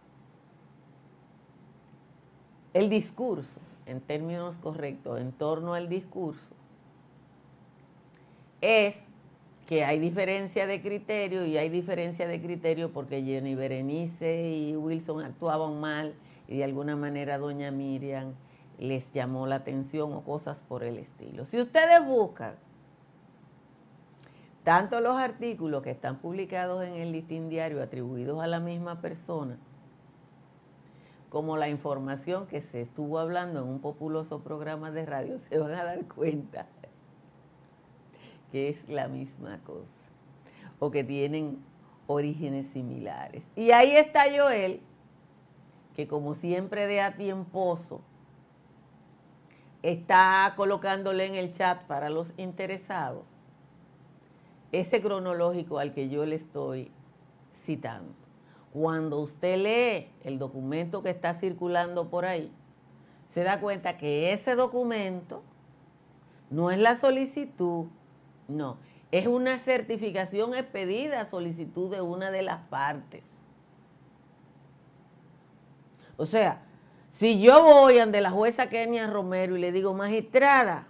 el 2.76 2.90
discurso, 2.90 3.58
en 3.86 4.02
términos 4.02 4.54
correctos, 4.58 5.18
en 5.18 5.32
torno 5.32 5.72
al 5.72 5.88
discurso, 5.88 6.54
es 8.60 8.98
que 9.66 9.84
hay 9.84 9.98
diferencia 9.98 10.66
de 10.66 10.80
criterio 10.80 11.44
y 11.44 11.58
hay 11.58 11.68
diferencia 11.68 12.28
de 12.28 12.40
criterio 12.40 12.92
porque 12.92 13.22
Jenny 13.22 13.56
Berenice 13.56 14.48
y 14.48 14.76
Wilson 14.76 15.24
actuaban 15.24 15.80
mal 15.80 16.14
y 16.46 16.58
de 16.58 16.64
alguna 16.64 16.94
manera 16.94 17.36
doña 17.36 17.72
Miriam 17.72 18.34
les 18.78 19.12
llamó 19.12 19.46
la 19.46 19.56
atención 19.56 20.12
o 20.12 20.22
cosas 20.22 20.58
por 20.68 20.84
el 20.84 20.98
estilo. 20.98 21.44
Si 21.46 21.60
ustedes 21.60 22.04
buscan 22.06 22.54
tanto 24.62 25.00
los 25.00 25.16
artículos 25.16 25.82
que 25.82 25.90
están 25.90 26.18
publicados 26.18 26.84
en 26.84 26.94
el 26.94 27.10
listín 27.10 27.48
diario 27.48 27.82
atribuidos 27.82 28.40
a 28.40 28.46
la 28.46 28.60
misma 28.60 29.00
persona, 29.00 29.58
como 31.28 31.56
la 31.56 31.68
información 31.68 32.46
que 32.46 32.62
se 32.62 32.82
estuvo 32.82 33.18
hablando 33.18 33.62
en 33.62 33.68
un 33.68 33.80
populoso 33.80 34.40
programa 34.44 34.92
de 34.92 35.06
radio, 35.06 35.38
se 35.50 35.58
van 35.58 35.72
a 35.72 35.82
dar 35.82 36.04
cuenta 36.06 36.66
que 38.52 38.68
es 38.68 38.88
la 38.88 39.08
misma 39.08 39.58
cosa 39.64 39.92
o 40.78 40.90
que 40.90 41.04
tienen 41.04 41.58
orígenes 42.06 42.68
similares. 42.68 43.44
Y 43.56 43.70
ahí 43.70 43.92
está 43.92 44.24
Joel, 44.34 44.80
que 45.94 46.06
como 46.06 46.34
siempre 46.34 46.86
de 46.86 47.00
a 47.00 47.16
tiemposo, 47.16 48.00
está 49.82 50.52
colocándole 50.56 51.26
en 51.26 51.34
el 51.34 51.52
chat 51.52 51.82
para 51.82 52.10
los 52.10 52.32
interesados 52.36 53.26
ese 54.72 55.00
cronológico 55.00 55.78
al 55.78 55.94
que 55.94 56.08
yo 56.08 56.26
le 56.26 56.36
estoy 56.36 56.90
citando. 57.54 58.12
Cuando 58.72 59.20
usted 59.20 59.56
lee 59.58 60.08
el 60.24 60.38
documento 60.38 61.02
que 61.02 61.10
está 61.10 61.34
circulando 61.34 62.10
por 62.10 62.26
ahí, 62.26 62.52
se 63.28 63.42
da 63.42 63.60
cuenta 63.60 63.96
que 63.96 64.32
ese 64.32 64.54
documento 64.54 65.42
no 66.50 66.70
es 66.70 66.78
la 66.78 66.96
solicitud, 66.96 67.86
no, 68.48 68.78
es 69.10 69.26
una 69.26 69.58
certificación 69.58 70.54
expedida 70.54 71.20
a 71.20 71.26
solicitud 71.26 71.90
de 71.90 72.00
una 72.00 72.30
de 72.30 72.42
las 72.42 72.60
partes. 72.68 73.24
O 76.16 76.26
sea, 76.26 76.62
si 77.10 77.40
yo 77.40 77.62
voy 77.62 77.98
ante 77.98 78.20
la 78.20 78.30
jueza 78.30 78.68
Kenia 78.68 79.06
Romero 79.06 79.56
y 79.56 79.60
le 79.60 79.72
digo, 79.72 79.94
magistrada, 79.94 80.86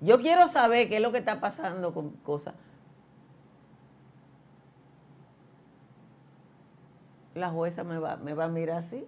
yo 0.00 0.20
quiero 0.20 0.48
saber 0.48 0.88
qué 0.88 0.96
es 0.96 1.02
lo 1.02 1.12
que 1.12 1.18
está 1.18 1.40
pasando 1.40 1.94
con 1.94 2.10
cosas. 2.10 2.54
La 7.34 7.50
jueza 7.50 7.82
me 7.84 7.98
va, 7.98 8.16
me 8.16 8.34
va 8.34 8.44
a 8.44 8.48
mirar 8.48 8.78
así. 8.78 9.06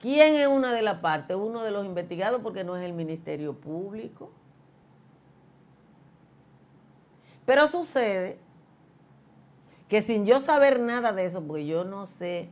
¿Quién 0.00 0.34
es 0.36 0.46
una 0.46 0.72
de 0.72 0.82
las 0.82 0.98
partes? 1.00 1.36
Uno 1.36 1.62
de 1.62 1.70
los 1.70 1.84
investigados 1.84 2.40
porque 2.42 2.64
no 2.64 2.76
es 2.76 2.84
el 2.84 2.94
Ministerio 2.94 3.54
Público. 3.54 4.30
Pero 7.50 7.66
sucede 7.66 8.38
que 9.88 10.02
sin 10.02 10.24
yo 10.24 10.38
saber 10.38 10.78
nada 10.78 11.12
de 11.12 11.24
eso, 11.24 11.42
porque 11.42 11.66
yo 11.66 11.82
no 11.82 12.06
sé 12.06 12.48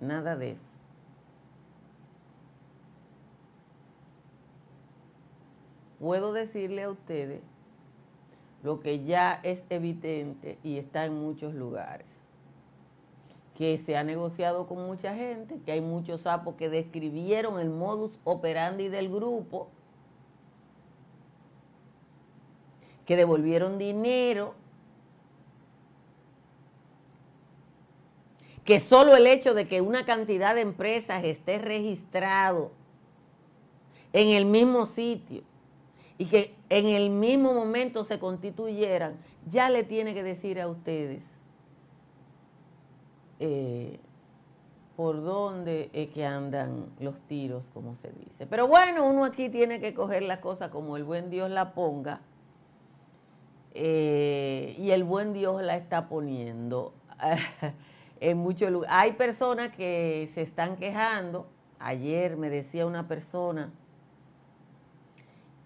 nada 0.00 0.34
de 0.34 0.50
eso, 0.50 0.64
puedo 6.00 6.32
decirle 6.32 6.82
a 6.82 6.90
ustedes 6.90 7.42
lo 8.64 8.80
que 8.80 9.04
ya 9.04 9.38
es 9.44 9.62
evidente 9.70 10.58
y 10.64 10.78
está 10.78 11.04
en 11.04 11.14
muchos 11.14 11.54
lugares. 11.54 12.08
que 13.56 13.78
se 13.78 13.96
ha 13.96 14.02
negociado 14.02 14.66
con 14.66 14.84
mucha 14.84 15.14
gente, 15.14 15.60
que 15.64 15.70
hay 15.70 15.80
muchos 15.80 16.22
sapos 16.22 16.56
que 16.56 16.68
describieron 16.68 17.60
el 17.60 17.70
modus 17.70 18.18
operandi 18.24 18.88
del 18.88 19.08
grupo, 19.08 19.68
que 23.06 23.16
devolvieron 23.16 23.78
dinero, 23.78 24.54
que 28.64 28.80
solo 28.80 29.14
el 29.14 29.26
hecho 29.26 29.54
de 29.54 29.68
que 29.68 29.80
una 29.80 30.04
cantidad 30.04 30.54
de 30.54 30.62
empresas 30.62 31.22
esté 31.24 31.58
registrado 31.58 32.70
en 34.12 34.28
el 34.28 34.46
mismo 34.46 34.86
sitio 34.86 35.42
y 36.16 36.26
que 36.26 36.54
en 36.70 36.86
el 36.86 37.10
mismo 37.10 37.52
momento 37.52 38.04
se 38.04 38.18
constituyeran, 38.18 39.16
ya 39.50 39.68
le 39.68 39.84
tiene 39.84 40.14
que 40.14 40.22
decir 40.22 40.60
a 40.60 40.68
ustedes 40.68 41.22
eh, 43.40 43.98
por 44.96 45.22
dónde 45.22 45.90
es 45.92 46.08
que 46.10 46.24
andan 46.24 46.86
los 47.00 47.18
tiros, 47.22 47.64
como 47.74 47.96
se 47.96 48.12
dice. 48.12 48.46
Pero 48.46 48.68
bueno, 48.68 49.06
uno 49.06 49.24
aquí 49.24 49.48
tiene 49.48 49.80
que 49.80 49.92
coger 49.92 50.22
las 50.22 50.38
cosas 50.38 50.70
como 50.70 50.96
el 50.96 51.04
buen 51.04 51.30
Dios 51.30 51.50
la 51.50 51.74
ponga. 51.74 52.20
Eh, 53.74 54.76
y 54.78 54.92
el 54.92 55.02
buen 55.02 55.32
Dios 55.32 55.60
la 55.62 55.76
está 55.76 56.08
poniendo 56.08 56.94
en 58.20 58.38
muchos 58.38 58.70
lugares. 58.70 58.96
Hay 58.96 59.12
personas 59.12 59.74
que 59.74 60.28
se 60.32 60.42
están 60.42 60.76
quejando. 60.76 61.46
Ayer 61.80 62.36
me 62.36 62.50
decía 62.50 62.86
una 62.86 63.08
persona 63.08 63.72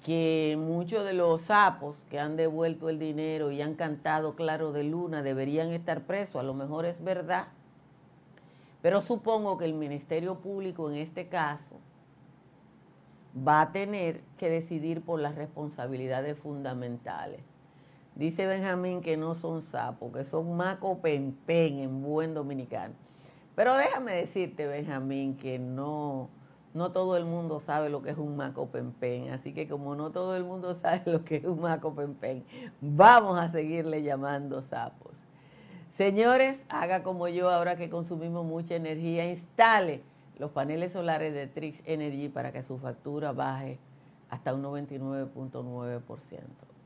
que 0.04 0.56
muchos 0.58 1.04
de 1.04 1.12
los 1.12 1.42
sapos 1.42 2.04
que 2.08 2.18
han 2.18 2.36
devuelto 2.36 2.88
el 2.88 2.98
dinero 2.98 3.52
y 3.52 3.60
han 3.60 3.74
cantado 3.74 4.36
Claro 4.36 4.72
de 4.72 4.84
Luna 4.84 5.22
deberían 5.22 5.70
estar 5.72 6.02
presos. 6.02 6.36
A 6.36 6.42
lo 6.42 6.54
mejor 6.54 6.86
es 6.86 7.02
verdad. 7.04 7.48
Pero 8.80 9.02
supongo 9.02 9.58
que 9.58 9.66
el 9.66 9.74
Ministerio 9.74 10.36
Público 10.36 10.90
en 10.90 10.96
este 10.96 11.28
caso 11.28 11.78
va 13.36 13.60
a 13.60 13.72
tener 13.72 14.22
que 14.38 14.48
decidir 14.48 15.02
por 15.02 15.20
las 15.20 15.34
responsabilidades 15.34 16.38
fundamentales. 16.38 17.40
Dice 18.18 18.48
Benjamín 18.48 19.00
que 19.00 19.16
no 19.16 19.36
son 19.36 19.62
sapos, 19.62 20.12
que 20.12 20.24
son 20.24 20.56
maco 20.56 20.98
pempen 20.98 21.78
en 21.78 22.02
buen 22.02 22.34
dominicano. 22.34 22.94
Pero 23.54 23.76
déjame 23.76 24.12
decirte, 24.12 24.66
Benjamín, 24.66 25.36
que 25.36 25.60
no, 25.60 26.28
no 26.74 26.90
todo 26.90 27.16
el 27.16 27.24
mundo 27.24 27.60
sabe 27.60 27.90
lo 27.90 28.02
que 28.02 28.10
es 28.10 28.18
un 28.18 28.36
maco 28.36 28.66
pempen. 28.66 29.30
Así 29.30 29.54
que 29.54 29.68
como 29.68 29.94
no 29.94 30.10
todo 30.10 30.34
el 30.34 30.42
mundo 30.42 30.74
sabe 30.82 31.02
lo 31.06 31.24
que 31.24 31.36
es 31.36 31.44
un 31.44 31.60
maco 31.60 31.94
pempen, 31.94 32.44
vamos 32.80 33.38
a 33.38 33.50
seguirle 33.50 34.02
llamando 34.02 34.62
sapos. 34.62 35.12
Señores, 35.92 36.60
haga 36.68 37.04
como 37.04 37.28
yo 37.28 37.48
ahora 37.48 37.76
que 37.76 37.88
consumimos 37.88 38.44
mucha 38.44 38.74
energía, 38.74 39.30
instale 39.30 40.02
los 40.40 40.50
paneles 40.50 40.90
solares 40.90 41.32
de 41.34 41.46
Trix 41.46 41.84
Energy 41.86 42.28
para 42.28 42.50
que 42.50 42.64
su 42.64 42.78
factura 42.78 43.30
baje 43.30 43.78
hasta 44.28 44.54
un 44.54 44.64
99.9%. 44.64 46.77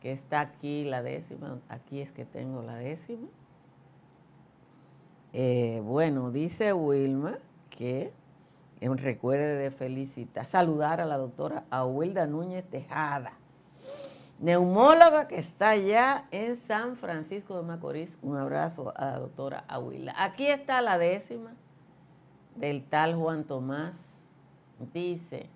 que 0.00 0.12
está 0.12 0.40
aquí 0.40 0.84
la 0.84 1.02
décima. 1.02 1.58
Aquí 1.68 2.00
es 2.00 2.12
que 2.12 2.24
tengo 2.24 2.62
la 2.62 2.76
décima. 2.76 3.28
Eh, 5.32 5.80
bueno, 5.84 6.30
dice 6.30 6.74
Wilma 6.74 7.38
que 7.70 8.12
recuerde 8.80 9.56
de 9.56 9.70
felicitar, 9.70 10.44
saludar 10.44 11.00
a 11.00 11.06
la 11.06 11.16
doctora 11.16 11.64
Ahuilda 11.70 12.26
Núñez 12.26 12.64
Tejada, 12.68 13.32
neumóloga 14.40 15.28
que 15.28 15.38
está 15.38 15.70
allá 15.70 16.26
en 16.32 16.56
San 16.56 16.96
Francisco 16.96 17.56
de 17.56 17.62
Macorís. 17.62 18.18
Un 18.22 18.36
abrazo 18.36 18.92
a 18.96 19.06
la 19.06 19.18
doctora 19.20 19.64
Ahuilda. 19.68 20.14
Aquí 20.18 20.46
está 20.46 20.82
la 20.82 20.98
décima 20.98 21.54
del 22.56 22.84
tal 22.84 23.14
Juan 23.14 23.44
Tomás. 23.44 23.94
Dice, 24.92 25.48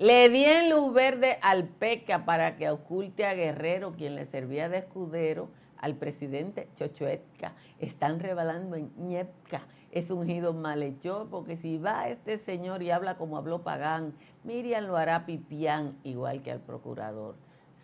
le 0.00 0.30
di 0.30 0.46
en 0.46 0.70
luz 0.70 0.94
verde 0.94 1.36
al 1.42 1.64
PECA 1.64 2.24
para 2.24 2.56
que 2.56 2.70
oculte 2.70 3.26
a 3.26 3.34
Guerrero, 3.34 3.92
quien 3.92 4.14
le 4.14 4.24
servía 4.24 4.70
de 4.70 4.78
escudero 4.78 5.50
al 5.76 5.94
presidente 5.96 6.68
Chochoetca. 6.76 7.52
Están 7.80 8.18
revelando 8.18 8.76
en 8.76 8.90
Ñepca. 8.96 9.60
Es 9.92 10.10
ungido 10.10 10.54
malhechor, 10.54 11.28
porque 11.28 11.58
si 11.58 11.76
va 11.76 12.08
este 12.08 12.38
señor 12.38 12.82
y 12.82 12.90
habla 12.90 13.18
como 13.18 13.36
habló 13.36 13.62
Pagán, 13.62 14.14
Miriam 14.42 14.86
lo 14.86 14.96
hará 14.96 15.26
pipián, 15.26 15.98
igual 16.02 16.40
que 16.40 16.50
al 16.50 16.60
procurador. 16.60 17.34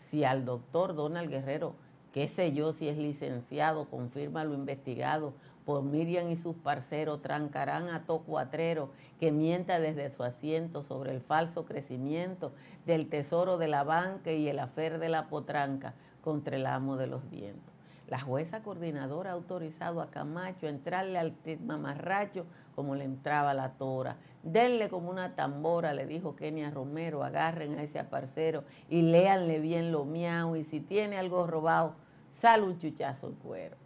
Si 0.09 0.25
al 0.25 0.47
doctor 0.47 0.95
Donald 0.95 1.29
Guerrero, 1.29 1.75
qué 2.17 2.29
sé 2.29 2.55
yo 2.55 2.73
si 2.73 2.89
es 2.89 2.97
licenciado, 2.97 3.91
confirma 3.91 4.43
lo 4.43 4.55
investigado, 4.55 5.35
por 5.67 5.83
Miriam 5.83 6.31
y 6.31 6.37
sus 6.37 6.57
parceros 6.57 7.21
trancarán 7.21 7.91
a 7.91 8.07
Tocuatrero 8.07 8.89
que 9.21 9.33
mienta 9.33 9.81
desde 9.81 10.09
su 10.09 10.23
asiento 10.23 10.83
sobre 10.83 11.11
el 11.11 11.21
falso 11.21 11.67
crecimiento 11.67 12.53
del 12.87 13.11
tesoro 13.11 13.59
de 13.59 13.69
la 13.69 13.85
banca 13.85 14.33
y 14.33 14.49
el 14.49 14.61
afer 14.61 14.99
de 14.99 15.11
la 15.11 15.29
potranca 15.29 15.93
contra 16.23 16.57
el 16.57 16.65
amo 16.65 16.97
de 16.97 17.07
los 17.07 17.29
vientos. 17.29 17.75
La 18.09 18.19
jueza 18.19 18.63
coordinadora 18.63 19.33
ha 19.33 19.35
autorizado 19.35 20.01
a 20.01 20.11
Camacho 20.11 20.69
a 20.69 20.71
entrarle 20.71 21.19
al 21.19 21.35
mamarracho 21.67 22.47
como 22.75 22.95
le 22.95 23.05
entraba 23.05 23.53
la 23.53 23.73
tora. 23.73 24.17
Denle 24.43 24.89
como 24.89 25.11
una 25.11 25.35
tambora, 25.35 25.93
le 25.93 26.07
dijo 26.07 26.35
Kenia 26.35 26.71
Romero, 26.71 27.25
agarren 27.25 27.79
a 27.79 27.83
ese 27.83 28.03
parcero 28.05 28.65
y 28.89 29.03
léanle 29.03 29.59
bien 29.59 29.93
lo 29.93 30.07
miau 30.07 30.57
y 30.57 30.65
si 30.65 30.81
tiene 30.81 31.19
algo 31.19 31.47
robado, 31.47 32.06
sale 32.41 32.63
un 32.63 32.79
chuchazo 32.79 33.29
en 33.29 33.35
cuero 33.35 33.77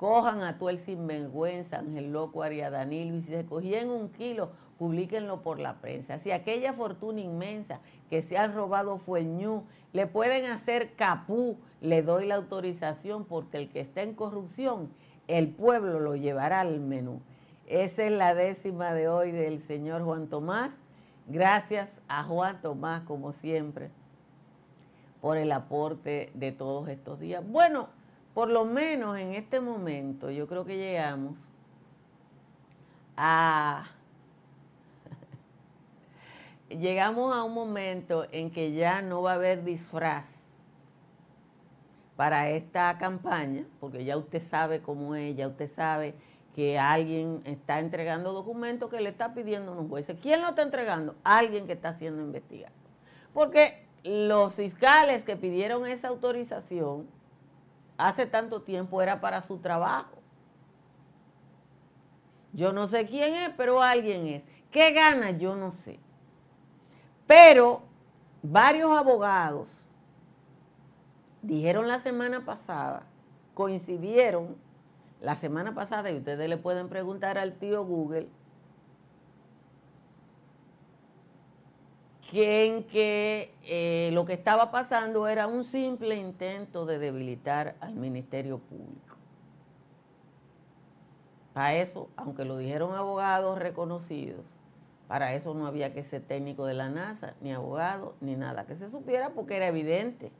cojan 0.00 0.42
a 0.42 0.56
tú 0.56 0.70
el 0.70 0.78
sinvergüenza, 0.78 1.80
Ángel 1.80 2.10
Loco, 2.10 2.42
Aria 2.42 2.70
Danilo, 2.70 3.16
y 3.16 3.20
si 3.20 3.32
se 3.32 3.44
cogían 3.44 3.90
un 3.90 4.08
kilo, 4.08 4.48
publíquenlo 4.78 5.42
por 5.42 5.60
la 5.60 5.74
prensa. 5.74 6.18
Si 6.18 6.30
aquella 6.30 6.72
fortuna 6.72 7.20
inmensa 7.20 7.80
que 8.08 8.22
se 8.22 8.38
han 8.38 8.54
robado 8.54 8.96
fue 8.96 9.20
el 9.20 9.36
ñu, 9.36 9.64
le 9.92 10.06
pueden 10.06 10.46
hacer 10.46 10.94
capú, 10.94 11.58
le 11.82 12.00
doy 12.00 12.26
la 12.26 12.36
autorización 12.36 13.26
porque 13.26 13.58
el 13.58 13.68
que 13.68 13.80
está 13.80 14.00
en 14.00 14.14
corrupción, 14.14 14.88
el 15.28 15.48
pueblo 15.48 16.00
lo 16.00 16.16
llevará 16.16 16.60
al 16.60 16.80
menú. 16.80 17.20
Esa 17.66 18.04
es 18.04 18.12
la 18.12 18.34
décima 18.34 18.94
de 18.94 19.08
hoy 19.08 19.32
del 19.32 19.60
señor 19.60 20.02
Juan 20.02 20.28
Tomás. 20.28 20.70
Gracias 21.26 21.90
a 22.08 22.24
Juan 22.24 22.62
Tomás, 22.62 23.02
como 23.02 23.34
siempre, 23.34 23.90
por 25.20 25.36
el 25.36 25.52
aporte 25.52 26.30
de 26.32 26.52
todos 26.52 26.88
estos 26.88 27.20
días. 27.20 27.46
Bueno, 27.46 27.99
por 28.34 28.48
lo 28.48 28.64
menos 28.64 29.18
en 29.18 29.34
este 29.34 29.60
momento, 29.60 30.30
yo 30.30 30.46
creo 30.46 30.64
que 30.64 30.76
llegamos 30.76 31.34
a... 33.16 33.88
llegamos 36.68 37.34
a 37.34 37.42
un 37.42 37.54
momento 37.54 38.26
en 38.30 38.50
que 38.50 38.72
ya 38.72 39.02
no 39.02 39.22
va 39.22 39.32
a 39.32 39.34
haber 39.34 39.64
disfraz 39.64 40.26
para 42.16 42.50
esta 42.50 42.98
campaña, 42.98 43.64
porque 43.80 44.04
ya 44.04 44.16
usted 44.16 44.42
sabe 44.42 44.82
cómo 44.82 45.14
es, 45.14 45.34
ya 45.36 45.48
usted 45.48 45.70
sabe 45.72 46.14
que 46.54 46.78
alguien 46.78 47.40
está 47.44 47.78
entregando 47.78 48.32
documentos 48.32 48.90
que 48.90 49.00
le 49.00 49.08
está 49.08 49.32
pidiendo 49.32 49.72
unos 49.72 49.88
jueces. 49.88 50.18
¿Quién 50.20 50.42
lo 50.42 50.48
está 50.48 50.62
entregando? 50.62 51.14
Alguien 51.24 51.66
que 51.66 51.72
está 51.72 51.94
siendo 51.94 52.22
investigado. 52.22 52.74
Porque 53.32 53.86
los 54.04 54.54
fiscales 54.54 55.24
que 55.24 55.36
pidieron 55.36 55.86
esa 55.86 56.08
autorización 56.08 57.06
hace 58.08 58.26
tanto 58.26 58.62
tiempo 58.62 59.02
era 59.02 59.20
para 59.20 59.42
su 59.42 59.58
trabajo. 59.58 60.18
Yo 62.52 62.72
no 62.72 62.86
sé 62.86 63.06
quién 63.06 63.34
es, 63.34 63.50
pero 63.56 63.82
alguien 63.82 64.26
es. 64.26 64.44
¿Qué 64.70 64.92
gana? 64.92 65.30
Yo 65.30 65.54
no 65.54 65.70
sé. 65.70 66.00
Pero 67.26 67.82
varios 68.42 68.90
abogados 68.90 69.68
dijeron 71.42 71.88
la 71.88 72.00
semana 72.00 72.44
pasada, 72.44 73.06
coincidieron 73.54 74.56
la 75.20 75.36
semana 75.36 75.74
pasada, 75.74 76.10
y 76.10 76.16
ustedes 76.16 76.48
le 76.48 76.56
pueden 76.56 76.88
preguntar 76.88 77.38
al 77.38 77.54
tío 77.54 77.84
Google, 77.84 78.28
en 82.32 82.84
que 82.84 83.52
eh, 83.64 84.10
lo 84.12 84.24
que 84.24 84.32
estaba 84.32 84.70
pasando 84.70 85.28
era 85.28 85.46
un 85.46 85.64
simple 85.64 86.16
intento 86.16 86.86
de 86.86 86.98
debilitar 86.98 87.76
al 87.80 87.94
Ministerio 87.94 88.58
Público. 88.58 89.16
Para 91.52 91.74
eso, 91.74 92.08
aunque 92.16 92.44
lo 92.44 92.56
dijeron 92.56 92.94
abogados 92.94 93.58
reconocidos, 93.58 94.44
para 95.08 95.34
eso 95.34 95.54
no 95.54 95.66
había 95.66 95.92
que 95.92 96.04
ser 96.04 96.22
técnico 96.22 96.66
de 96.66 96.74
la 96.74 96.88
NASA, 96.88 97.34
ni 97.40 97.52
abogado, 97.52 98.14
ni 98.20 98.36
nada, 98.36 98.66
que 98.66 98.76
se 98.76 98.88
supiera 98.90 99.30
porque 99.30 99.56
era 99.56 99.66
evidente. 99.66 100.30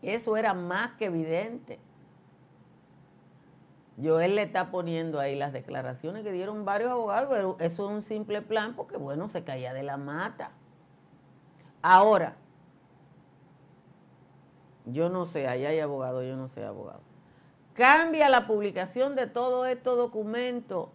Eso 0.00 0.36
era 0.36 0.54
más 0.54 0.92
que 0.92 1.04
evidente. 1.04 1.78
Joel 4.00 4.36
le 4.36 4.42
está 4.42 4.70
poniendo 4.70 5.20
ahí 5.20 5.36
las 5.36 5.52
declaraciones 5.52 6.22
que 6.22 6.32
dieron 6.32 6.64
varios 6.64 6.90
abogados, 6.90 7.28
pero 7.30 7.56
eso 7.60 7.86
es 7.86 7.94
un 7.94 8.02
simple 8.02 8.40
plan 8.40 8.74
porque, 8.74 8.96
bueno, 8.96 9.28
se 9.28 9.44
caía 9.44 9.74
de 9.74 9.82
la 9.82 9.96
mata. 9.96 10.52
Ahora, 11.82 12.36
yo 14.86 15.08
no 15.08 15.26
sé, 15.26 15.46
ahí 15.46 15.66
hay 15.66 15.78
abogado, 15.80 16.22
yo 16.22 16.36
no 16.36 16.48
sé 16.48 16.64
abogado. 16.64 17.00
Cambia 17.74 18.28
la 18.28 18.46
publicación 18.46 19.14
de 19.14 19.26
todo 19.26 19.66
estos 19.66 19.96
documentos, 19.96 20.88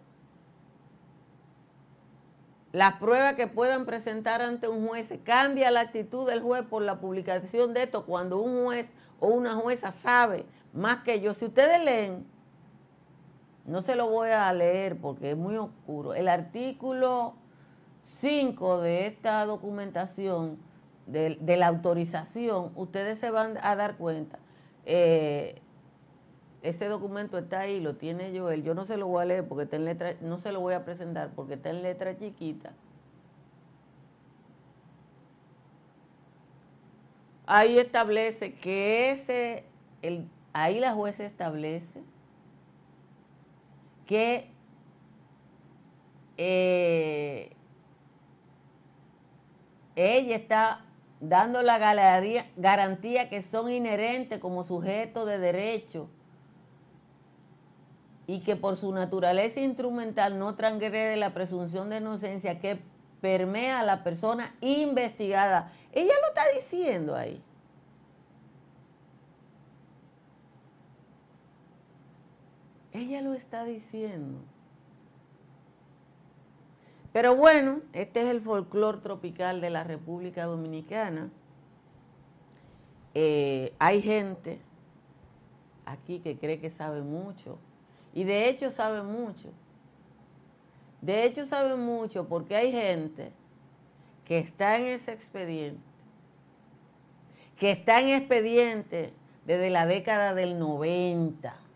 las 2.71 2.93
pruebas 2.95 3.33
que 3.33 3.47
puedan 3.47 3.85
presentar 3.85 4.41
ante 4.41 4.67
un 4.67 4.87
juez, 4.87 5.11
cambia 5.23 5.71
la 5.71 5.81
actitud 5.81 6.27
del 6.27 6.41
juez 6.41 6.63
por 6.63 6.81
la 6.81 6.99
publicación 6.99 7.73
de 7.73 7.83
esto 7.83 8.05
cuando 8.05 8.39
un 8.39 8.65
juez 8.65 8.89
o 9.19 9.27
una 9.27 9.55
jueza 9.55 9.91
sabe 9.91 10.45
más 10.73 10.97
que 10.99 11.19
yo. 11.19 11.33
Si 11.33 11.45
ustedes 11.45 11.83
leen 11.83 12.27
no 13.67 13.81
se 13.81 13.95
lo 13.95 14.09
voy 14.09 14.29
a 14.29 14.51
leer 14.53 14.97
porque 14.97 15.31
es 15.31 15.37
muy 15.37 15.57
oscuro. 15.57 16.13
El 16.13 16.29
artículo 16.29 17.35
5 18.03 18.79
de 18.79 19.07
esta 19.07 19.45
documentación, 19.45 20.57
de, 21.05 21.37
la 21.57 21.67
autorización, 21.67 22.71
ustedes 22.75 23.19
se 23.19 23.29
van 23.29 23.57
a 23.61 23.75
dar 23.75 23.97
cuenta. 23.97 24.39
Eh, 24.85 25.61
ese 26.61 26.85
documento 26.85 27.37
está 27.37 27.59
ahí, 27.59 27.81
lo 27.81 27.95
tiene 27.95 28.37
Joel. 28.37 28.63
Yo 28.63 28.73
no 28.73 28.85
se 28.85 28.95
lo 28.95 29.07
voy 29.07 29.21
a 29.21 29.25
leer 29.25 29.45
porque 29.45 29.65
está 29.65 29.75
en 29.75 29.85
letra, 29.85 30.15
no 30.21 30.37
se 30.37 30.53
lo 30.53 30.61
voy 30.61 30.73
a 30.73 30.85
presentar 30.85 31.31
porque 31.35 31.55
está 31.55 31.69
en 31.69 31.83
letra 31.83 32.17
chiquita. 32.17 32.71
Ahí 37.45 37.79
establece 37.79 38.53
que 38.53 39.11
ese, 39.11 39.65
el, 40.01 40.25
ahí 40.53 40.79
la 40.79 40.93
jueza 40.93 41.25
establece 41.25 42.01
que 44.07 44.49
eh, 46.37 47.51
ella 49.95 50.35
está 50.35 50.85
dando 51.19 51.61
la 51.61 51.77
garantía 52.57 53.29
que 53.29 53.41
son 53.41 53.71
inherentes 53.71 54.39
como 54.39 54.63
sujetos 54.63 55.27
de 55.27 55.37
derecho 55.37 56.09
y 58.27 58.39
que 58.39 58.55
por 58.55 58.77
su 58.77 58.91
naturaleza 58.91 59.59
instrumental 59.61 60.37
no 60.37 60.55
transgrede 60.55 61.15
la 61.17 61.33
presunción 61.33 61.89
de 61.89 61.97
inocencia 61.97 62.59
que 62.59 62.79
permea 63.21 63.79
a 63.79 63.83
la 63.83 64.03
persona 64.03 64.55
investigada. 64.61 65.71
Ella 65.91 66.13
lo 66.21 66.27
está 66.27 66.43
diciendo 66.53 67.15
ahí. 67.15 67.41
Ella 72.97 73.21
lo 73.21 73.35
está 73.35 73.63
diciendo. 73.63 74.39
Pero 77.13 77.35
bueno, 77.35 77.81
este 77.93 78.21
es 78.21 78.27
el 78.27 78.41
folclore 78.41 78.97
tropical 79.01 79.61
de 79.61 79.69
la 79.69 79.83
República 79.83 80.45
Dominicana. 80.45 81.29
Eh, 83.13 83.71
hay 83.77 84.01
gente 84.01 84.59
aquí 85.85 86.19
que 86.19 86.39
cree 86.39 86.59
que 86.59 86.71
sabe 86.71 87.01
mucho. 87.01 87.59
Y 88.15 88.23
de 88.23 88.49
hecho 88.49 88.71
sabe 88.71 89.03
mucho. 89.03 89.49
De 90.99 91.23
hecho 91.23 91.45
sabe 91.45 91.75
mucho 91.75 92.27
porque 92.27 92.55
hay 92.55 92.71
gente 92.71 93.31
que 94.25 94.39
está 94.39 94.75
en 94.77 94.87
ese 94.87 95.11
expediente. 95.11 95.81
Que 97.59 97.69
está 97.69 98.01
en 98.01 98.09
expediente 98.09 99.13
desde 99.45 99.69
la 99.69 99.85
década 99.85 100.33
del 100.33 100.57
90 100.57 101.66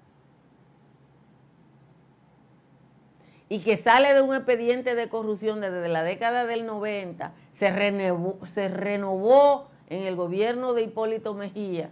y 3.51 3.59
que 3.59 3.75
sale 3.75 4.13
de 4.13 4.21
un 4.21 4.33
expediente 4.33 4.95
de 4.95 5.09
corrupción 5.09 5.59
desde 5.59 5.89
la 5.89 6.03
década 6.03 6.45
del 6.45 6.65
90, 6.65 7.33
se 7.53 7.69
renovó, 7.69 8.39
se 8.47 8.69
renovó 8.69 9.67
en 9.89 10.03
el 10.03 10.15
gobierno 10.15 10.73
de 10.73 10.83
Hipólito 10.83 11.33
Mejía, 11.33 11.91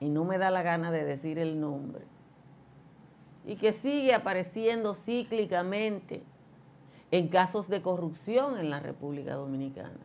y 0.00 0.08
no 0.08 0.24
me 0.24 0.38
da 0.38 0.50
la 0.50 0.64
gana 0.64 0.90
de 0.90 1.04
decir 1.04 1.38
el 1.38 1.60
nombre, 1.60 2.04
y 3.46 3.54
que 3.54 3.72
sigue 3.72 4.12
apareciendo 4.12 4.92
cíclicamente 4.92 6.24
en 7.12 7.28
casos 7.28 7.68
de 7.68 7.80
corrupción 7.80 8.58
en 8.58 8.70
la 8.70 8.80
República 8.80 9.34
Dominicana. 9.34 10.00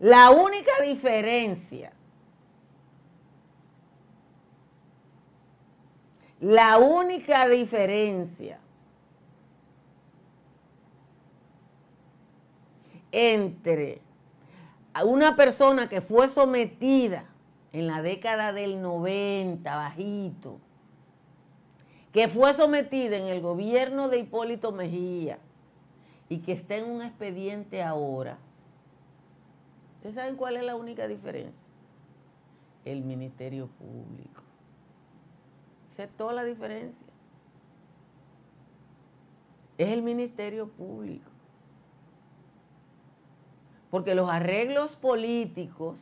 La 0.00 0.30
única 0.30 0.72
diferencia, 0.82 1.92
la 6.40 6.78
única 6.78 7.46
diferencia 7.48 8.63
entre 13.14 14.00
una 15.04 15.36
persona 15.36 15.88
que 15.88 16.00
fue 16.00 16.28
sometida 16.28 17.26
en 17.72 17.86
la 17.86 18.02
década 18.02 18.52
del 18.52 18.82
90, 18.82 19.74
bajito, 19.74 20.58
que 22.12 22.26
fue 22.26 22.54
sometida 22.54 23.16
en 23.16 23.26
el 23.26 23.40
gobierno 23.40 24.08
de 24.08 24.18
Hipólito 24.18 24.72
Mejía 24.72 25.38
y 26.28 26.38
que 26.38 26.52
está 26.52 26.76
en 26.76 26.86
un 26.86 27.02
expediente 27.02 27.84
ahora. 27.84 28.36
¿Ustedes 29.96 30.16
saben 30.16 30.34
cuál 30.34 30.56
es 30.56 30.64
la 30.64 30.74
única 30.74 31.06
diferencia? 31.06 31.54
El 32.84 33.02
Ministerio 33.02 33.68
Público. 33.68 34.42
Esa 35.92 36.04
es 36.04 36.10
toda 36.16 36.32
la 36.32 36.42
diferencia. 36.42 37.06
Es 39.78 39.90
el 39.90 40.02
Ministerio 40.02 40.68
Público. 40.68 41.33
Porque 43.94 44.16
los 44.16 44.28
arreglos 44.28 44.96
políticos 44.96 46.00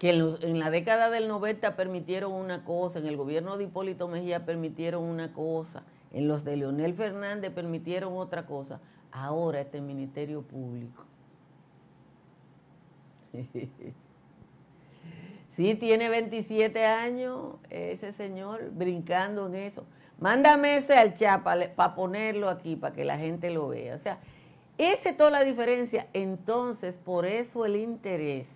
que 0.00 0.10
en, 0.10 0.58
la 0.58 0.70
década 0.70 1.08
del 1.08 1.28
90 1.28 1.76
permitieron 1.76 2.32
una 2.32 2.64
cosa, 2.64 2.98
en 2.98 3.06
el 3.06 3.16
gobierno 3.16 3.56
de 3.56 3.62
Hipólito 3.62 4.08
Mejía 4.08 4.44
permitieron 4.44 5.04
una 5.04 5.32
cosa, 5.32 5.84
en 6.10 6.26
los 6.26 6.42
de 6.42 6.56
Leonel 6.56 6.94
Fernández 6.94 7.52
permitieron 7.52 8.16
otra 8.16 8.44
cosa, 8.44 8.80
ahora 9.12 9.60
este 9.60 9.80
Ministerio 9.80 10.42
Público. 10.42 11.04
Sí, 15.60 15.74
tiene 15.74 16.08
27 16.08 16.86
años 16.86 17.56
ese 17.68 18.14
señor 18.14 18.70
brincando 18.70 19.46
en 19.46 19.56
eso. 19.56 19.84
Mándame 20.18 20.78
ese 20.78 20.96
al 20.96 21.12
chat 21.12 21.42
para 21.42 21.94
ponerlo 21.94 22.48
aquí, 22.48 22.76
para 22.76 22.94
que 22.94 23.04
la 23.04 23.18
gente 23.18 23.50
lo 23.50 23.68
vea. 23.68 23.94
O 23.94 23.98
sea, 23.98 24.20
Esa 24.78 25.10
es 25.10 25.16
toda 25.18 25.28
la 25.28 25.44
diferencia. 25.44 26.08
Entonces, 26.14 26.96
por 26.96 27.26
eso 27.26 27.66
el 27.66 27.76
interés. 27.76 28.48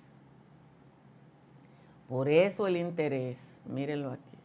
Por 2.08 2.30
eso 2.30 2.66
el 2.66 2.78
interés. 2.78 3.38
Mírenlo 3.66 4.12
aquí. 4.12 4.38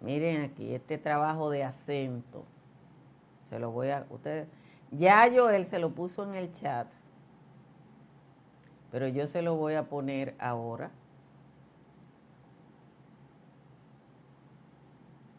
Miren 0.00 0.44
aquí, 0.44 0.74
este 0.74 0.96
trabajo 0.96 1.50
de 1.50 1.62
acento. 1.62 2.46
Se 3.50 3.58
lo 3.58 3.70
voy 3.70 3.90
a. 3.90 4.06
Ustedes. 4.08 4.48
Ya 4.92 5.26
yo 5.26 5.50
él 5.50 5.66
se 5.66 5.78
lo 5.78 5.90
puso 5.90 6.24
en 6.24 6.36
el 6.36 6.54
chat. 6.54 6.95
Pero 8.96 9.08
yo 9.08 9.26
se 9.26 9.42
lo 9.42 9.56
voy 9.56 9.74
a 9.74 9.90
poner 9.90 10.34
ahora. 10.38 10.90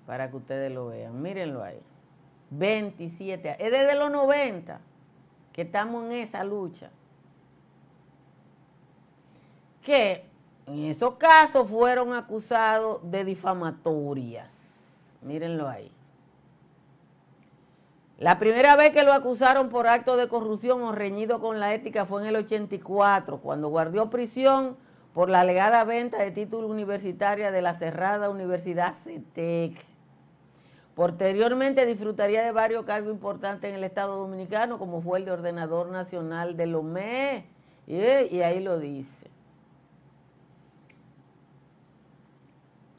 Para 0.06 0.30
que 0.30 0.38
ustedes 0.38 0.72
lo 0.72 0.86
vean. 0.86 1.20
Mírenlo 1.20 1.64
ahí. 1.64 1.82
27. 2.52 3.56
Es 3.58 3.72
desde 3.72 3.96
los 3.96 4.12
90 4.12 4.80
que 5.54 5.64
estamos 5.64 6.06
en 6.06 6.12
esa 6.12 6.44
lucha. 6.44 6.92
Que 9.82 10.24
en 10.68 10.86
esos 10.86 11.16
casos 11.16 11.68
fueron 11.68 12.14
acusados 12.14 13.00
de 13.10 13.26
difamatorias. 13.26 14.54
Mírenlo 15.24 15.68
ahí. 15.68 15.92
La 18.20 18.40
primera 18.40 18.76
vez 18.76 18.94
que 18.94 19.04
lo 19.04 19.14
acusaron 19.14 19.70
por 19.70 19.86
acto 19.86 20.18
de 20.18 20.28
corrupción 20.28 20.82
o 20.82 20.92
reñido 20.92 21.40
con 21.40 21.60
la 21.60 21.76
ética 21.76 22.08
fue 22.08 22.24
en 22.24 22.30
el 22.30 22.38
84, 22.38 23.38
cuando 23.38 23.70
guardió 23.70 24.10
prisión 24.10 24.76
por 25.14 25.30
la 25.30 25.42
alegada 25.42 25.84
venta 25.84 26.18
de 26.18 26.32
título 26.32 26.68
universitaria 26.68 27.52
de 27.52 27.62
la 27.62 27.76
cerrada 27.76 28.32
Universidad 28.32 28.96
CETEC. 29.04 29.86
Posteriormente 30.96 31.86
disfrutaría 31.86 32.42
de 32.42 32.52
varios 32.52 32.86
cargos 32.86 33.14
importantes 33.14 33.70
en 33.70 33.76
el 33.76 33.84
Estado 33.84 34.18
Dominicano, 34.18 34.80
como 34.80 35.00
fue 35.00 35.20
el 35.20 35.26
de 35.26 35.32
Ordenador 35.32 35.90
Nacional 35.90 36.58
de 36.58 36.66
Lomé, 36.66 37.46
y 37.86 38.42
ahí 38.42 38.64
lo 38.64 38.80
dice. 38.80 39.27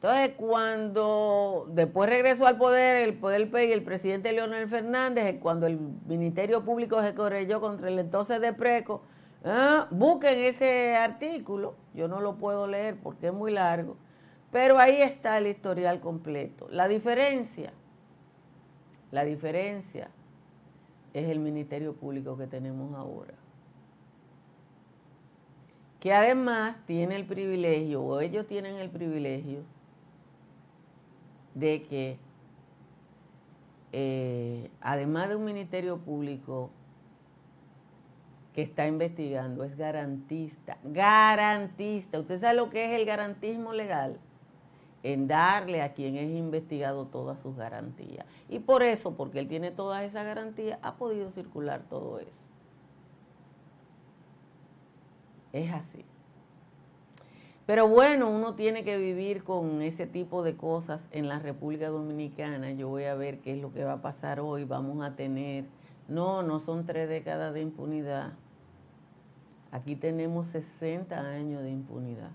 Entonces, 0.01 0.37
cuando 0.37 1.67
después 1.71 2.09
regresó 2.09 2.47
al 2.47 2.57
poder 2.57 3.09
el 3.09 3.19
poder 3.19 3.69
y 3.69 3.73
el 3.73 3.83
presidente 3.83 4.31
Leonel 4.31 4.69
Fernández, 4.69 5.41
cuando 5.41 5.67
el 5.67 5.77
Ministerio 6.07 6.65
Público 6.65 7.03
se 7.03 7.17
corrió 7.17 7.61
contra 7.61 7.89
el 7.89 7.99
entonces 7.99 8.41
de 8.41 8.53
Preco, 8.53 9.03
ah, 9.45 9.89
busquen 9.91 10.39
ese 10.39 10.95
artículo, 10.95 11.75
yo 11.95 12.07
no 12.07 12.21
lo 12.21 12.37
puedo 12.37 12.69
leer 12.69 12.97
porque 13.03 13.27
es 13.27 13.33
muy 13.33 13.51
largo, 13.51 13.97
pero 14.53 14.79
ahí 14.79 15.03
está 15.03 15.37
el 15.39 15.49
historial 15.49 15.99
completo. 15.99 16.69
La 16.71 16.87
diferencia, 16.87 17.73
la 19.11 19.25
diferencia 19.25 20.11
es 21.13 21.29
el 21.29 21.41
Ministerio 21.41 21.95
Público 21.95 22.37
que 22.37 22.47
tenemos 22.47 22.95
ahora 22.95 23.35
que 25.99 26.13
además 26.13 26.77
tiene 26.87 27.17
el 27.17 27.27
privilegio, 27.27 28.03
o 28.03 28.21
ellos 28.21 28.47
tienen 28.47 28.77
el 28.77 28.89
privilegio, 28.89 29.65
de 31.59 31.83
que 31.83 32.19
eh, 33.93 34.71
además 34.81 35.29
de 35.29 35.37
un 35.37 35.45
ministerio 35.45 35.99
público 35.99 36.71
que 38.55 38.63
está 38.63 38.87
investigando, 38.87 39.65
es 39.65 39.77
garantista, 39.77 40.79
garantista. 40.83 42.19
¿Usted 42.19 42.41
sabe 42.41 42.57
lo 42.57 42.71
que 42.71 42.87
es 42.87 43.01
el 43.01 43.07
garantismo 43.07 43.73
legal? 43.73 44.19
En 45.03 45.29
darle 45.29 45.81
a 45.83 45.93
quien 45.95 46.17
es 46.17 46.29
investigado 46.31 47.07
todas 47.07 47.41
sus 47.41 47.57
garantías. 47.57 48.27
Y 48.49 48.59
por 48.59 48.83
eso, 48.83 49.15
porque 49.15 49.39
él 49.39 49.49
tiene 49.49 49.71
todas 49.71 50.03
esas 50.03 50.25
garantías, 50.25 50.79
ha 50.83 50.97
podido 50.97 51.31
circular 51.31 51.83
todo 51.89 52.19
eso. 52.19 52.31
Es 55.53 55.73
así. 55.73 56.05
Pero 57.69 57.87
bueno, 57.87 58.31
uno 58.31 58.55
tiene 58.55 58.83
que 58.83 58.97
vivir 58.97 59.45
con 59.45 59.83
ese 59.83 60.07
tipo 60.07 60.43
de 60.43 60.57
cosas 60.57 61.03
en 61.11 61.29
la 61.29 61.39
República 61.39 61.91
Dominicana. 61.91 62.73
Yo 62.73 62.89
voy 62.89 63.05
a 63.05 63.15
ver 63.15 63.41
qué 63.41 63.53
es 63.53 63.61
lo 63.61 63.75
que 63.75 63.85
va 63.85 63.93
a 63.93 64.01
pasar 64.01 64.41
hoy. 64.41 64.65
Vamos 64.65 65.05
a 65.05 65.17
tener, 65.17 65.67
no, 66.09 66.43
no 66.43 66.61
son 66.61 66.87
tres 66.87 67.11
décadas 67.11 67.53
de 67.53 67.61
impunidad. 67.61 68.33
Aquí 69.71 69.97
tenemos 69.97 70.47
60 70.47 71.15
años 71.21 71.63
de 71.63 71.71
impunidad. 71.71 72.31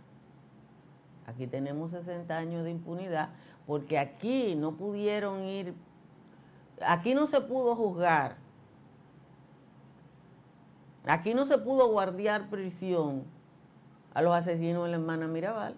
Aquí 1.25 1.47
tenemos 1.47 1.89
60 1.89 2.37
años 2.37 2.63
de 2.63 2.69
impunidad 2.69 3.29
porque 3.65 3.97
aquí 3.97 4.53
no 4.53 4.73
pudieron 4.73 5.45
ir, 5.45 5.73
aquí 6.85 7.15
no 7.15 7.25
se 7.25 7.41
pudo 7.41 7.75
juzgar, 7.75 8.35
aquí 11.05 11.33
no 11.33 11.45
se 11.45 11.57
pudo 11.57 11.89
guardiar 11.89 12.51
prisión 12.51 13.23
a 14.13 14.21
los 14.21 14.35
asesinos 14.35 14.85
de 14.85 14.91
la 14.91 14.97
hermana 14.97 15.27
Mirabal. 15.27 15.75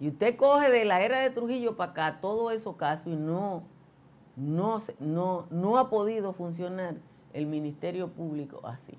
Y 0.00 0.08
usted 0.08 0.36
coge 0.36 0.70
de 0.70 0.84
la 0.84 1.00
era 1.00 1.20
de 1.20 1.30
Trujillo 1.30 1.76
para 1.76 1.92
acá 1.92 2.18
todo 2.20 2.50
esos 2.50 2.76
casos 2.76 3.06
y 3.06 3.16
no, 3.16 3.62
no, 4.36 4.80
no, 5.00 5.46
no 5.50 5.78
ha 5.78 5.88
podido 5.88 6.32
funcionar 6.32 6.96
el 7.32 7.46
Ministerio 7.46 8.08
Público 8.08 8.60
así. 8.64 8.94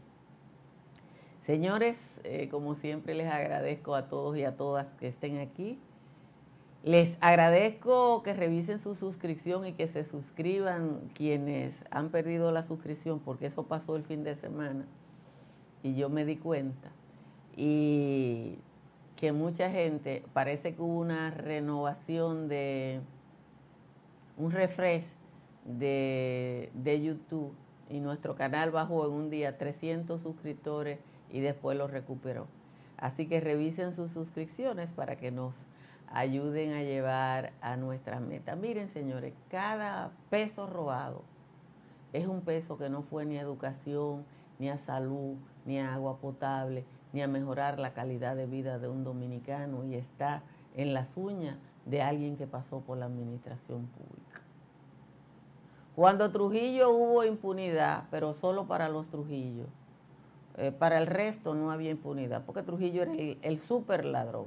Señores, 1.42 1.98
eh, 2.24 2.50
como 2.50 2.76
siempre 2.76 3.13
les 3.13 3.32
agradezco 3.32 3.96
a 3.96 4.10
todos 4.10 4.36
y 4.38 4.44
a 4.44 4.58
todas 4.58 4.88
que 5.00 5.08
estén 5.08 5.38
aquí. 5.38 5.80
Les 6.84 7.18
agradezco 7.22 8.24
que 8.24 8.34
revisen 8.34 8.80
su 8.80 8.96
suscripción 8.96 9.66
y 9.66 9.74
que 9.74 9.88
se 9.88 10.04
suscriban 10.04 11.02
quienes 11.13 11.84
han 11.92 12.10
perdido 12.10 12.52
la 12.52 12.63
suscripción, 12.63 13.20
porque 13.20 13.48
eso 13.48 13.63
pasó 13.63 13.96
el 13.96 14.04
fin 14.04 14.24
de 14.24 14.36
semana 14.36 14.86
y 15.84 15.96
yo 15.96 16.10
me 16.10 16.26
di 16.26 16.38
cuenta 16.38 16.92
y 17.58 18.60
que 19.17 19.32
mucha 19.32 19.72
gente, 19.72 20.24
parece 20.32 20.76
que 20.76 20.82
hubo 20.82 21.00
una 21.00 21.32
renovación 21.32 22.48
de, 22.48 23.02
un 24.38 24.52
refresh 24.52 25.08
de, 25.65 26.70
de 26.76 27.02
YouTube 27.02 27.54
y 27.89 28.00
nuestro 28.00 28.36
canal 28.36 28.70
bajó 28.70 29.08
en 29.08 29.12
un 29.12 29.30
día 29.32 29.58
300 29.58 30.22
suscriptores 30.22 31.00
y 31.32 31.39
después 31.39 31.78
lo 31.78 31.88
recuperó. 31.88 32.46
Así 32.98 33.28
que 33.28 33.39
revisen 33.39 33.93
sus 33.93 34.12
suscripciones 34.12 34.91
para 34.91 35.17
que 35.17 35.32
nos 35.32 35.54
ayuden 36.12 36.74
a 36.74 36.84
llevar 36.84 37.54
a 37.62 37.76
nuestra 37.76 38.20
meta. 38.20 38.56
Miren, 38.56 38.89
señores, 38.89 39.34
cada 39.50 40.12
peso 40.30 40.67
robado 40.67 41.24
es 42.13 42.28
un 42.28 42.41
peso 42.41 42.78
que 42.78 42.89
no 42.89 43.02
fue 43.02 43.26
ni 43.26 43.38
a 43.38 43.41
educación, 43.41 44.26
ni 44.60 44.70
a 44.70 44.78
salud, 44.78 45.36
ni 45.65 45.80
a 45.80 45.93
agua 45.93 46.17
potable, 46.17 46.86
ni 47.13 47.22
a 47.22 47.28
mejorar 47.28 47.80
la 47.80 47.93
calidad 47.93 48.36
de 48.36 48.46
vida 48.46 48.80
de 48.80 48.88
un 48.88 49.04
dominicano 49.04 49.84
y 49.86 49.96
está 49.96 50.43
en 50.76 50.93
las 50.93 51.15
uñas 51.15 51.58
de 51.86 52.02
alguien 52.02 52.38
que 52.38 52.48
pasó 52.48 52.82
por 52.82 52.98
la 52.98 53.06
administración 53.06 53.88
pública. 53.88 54.41
Cuando 55.96 56.30
Trujillo 56.30 56.91
hubo 56.91 57.24
impunidad, 57.24 58.04
pero 58.12 58.34
solo 58.34 58.67
para 58.67 58.88
los 58.89 59.08
Trujillos, 59.08 59.67
eh, 60.58 60.72
para 60.72 61.00
el 61.00 61.08
resto 61.08 61.56
no 61.56 61.72
había 61.72 61.89
impunidad, 61.91 62.43
porque 62.46 62.62
Trujillo 62.62 63.04
era 63.04 63.13
el, 63.13 63.39
el 63.41 63.60
super 63.60 64.06
ladrón. 64.06 64.46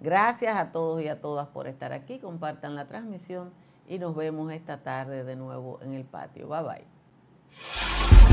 Gracias 0.00 0.56
a 0.56 0.72
todos 0.72 1.02
y 1.02 1.08
a 1.08 1.20
todas 1.20 1.48
por 1.48 1.66
estar 1.66 1.92
aquí, 1.92 2.18
compartan 2.18 2.74
la 2.74 2.86
transmisión 2.86 3.50
y 3.88 3.98
nos 3.98 4.14
vemos 4.14 4.52
esta 4.52 4.78
tarde 4.78 5.24
de 5.24 5.36
nuevo 5.36 5.78
en 5.82 5.94
el 5.94 6.04
patio. 6.04 6.48
Bye 6.48 6.62
bye. 6.62 8.25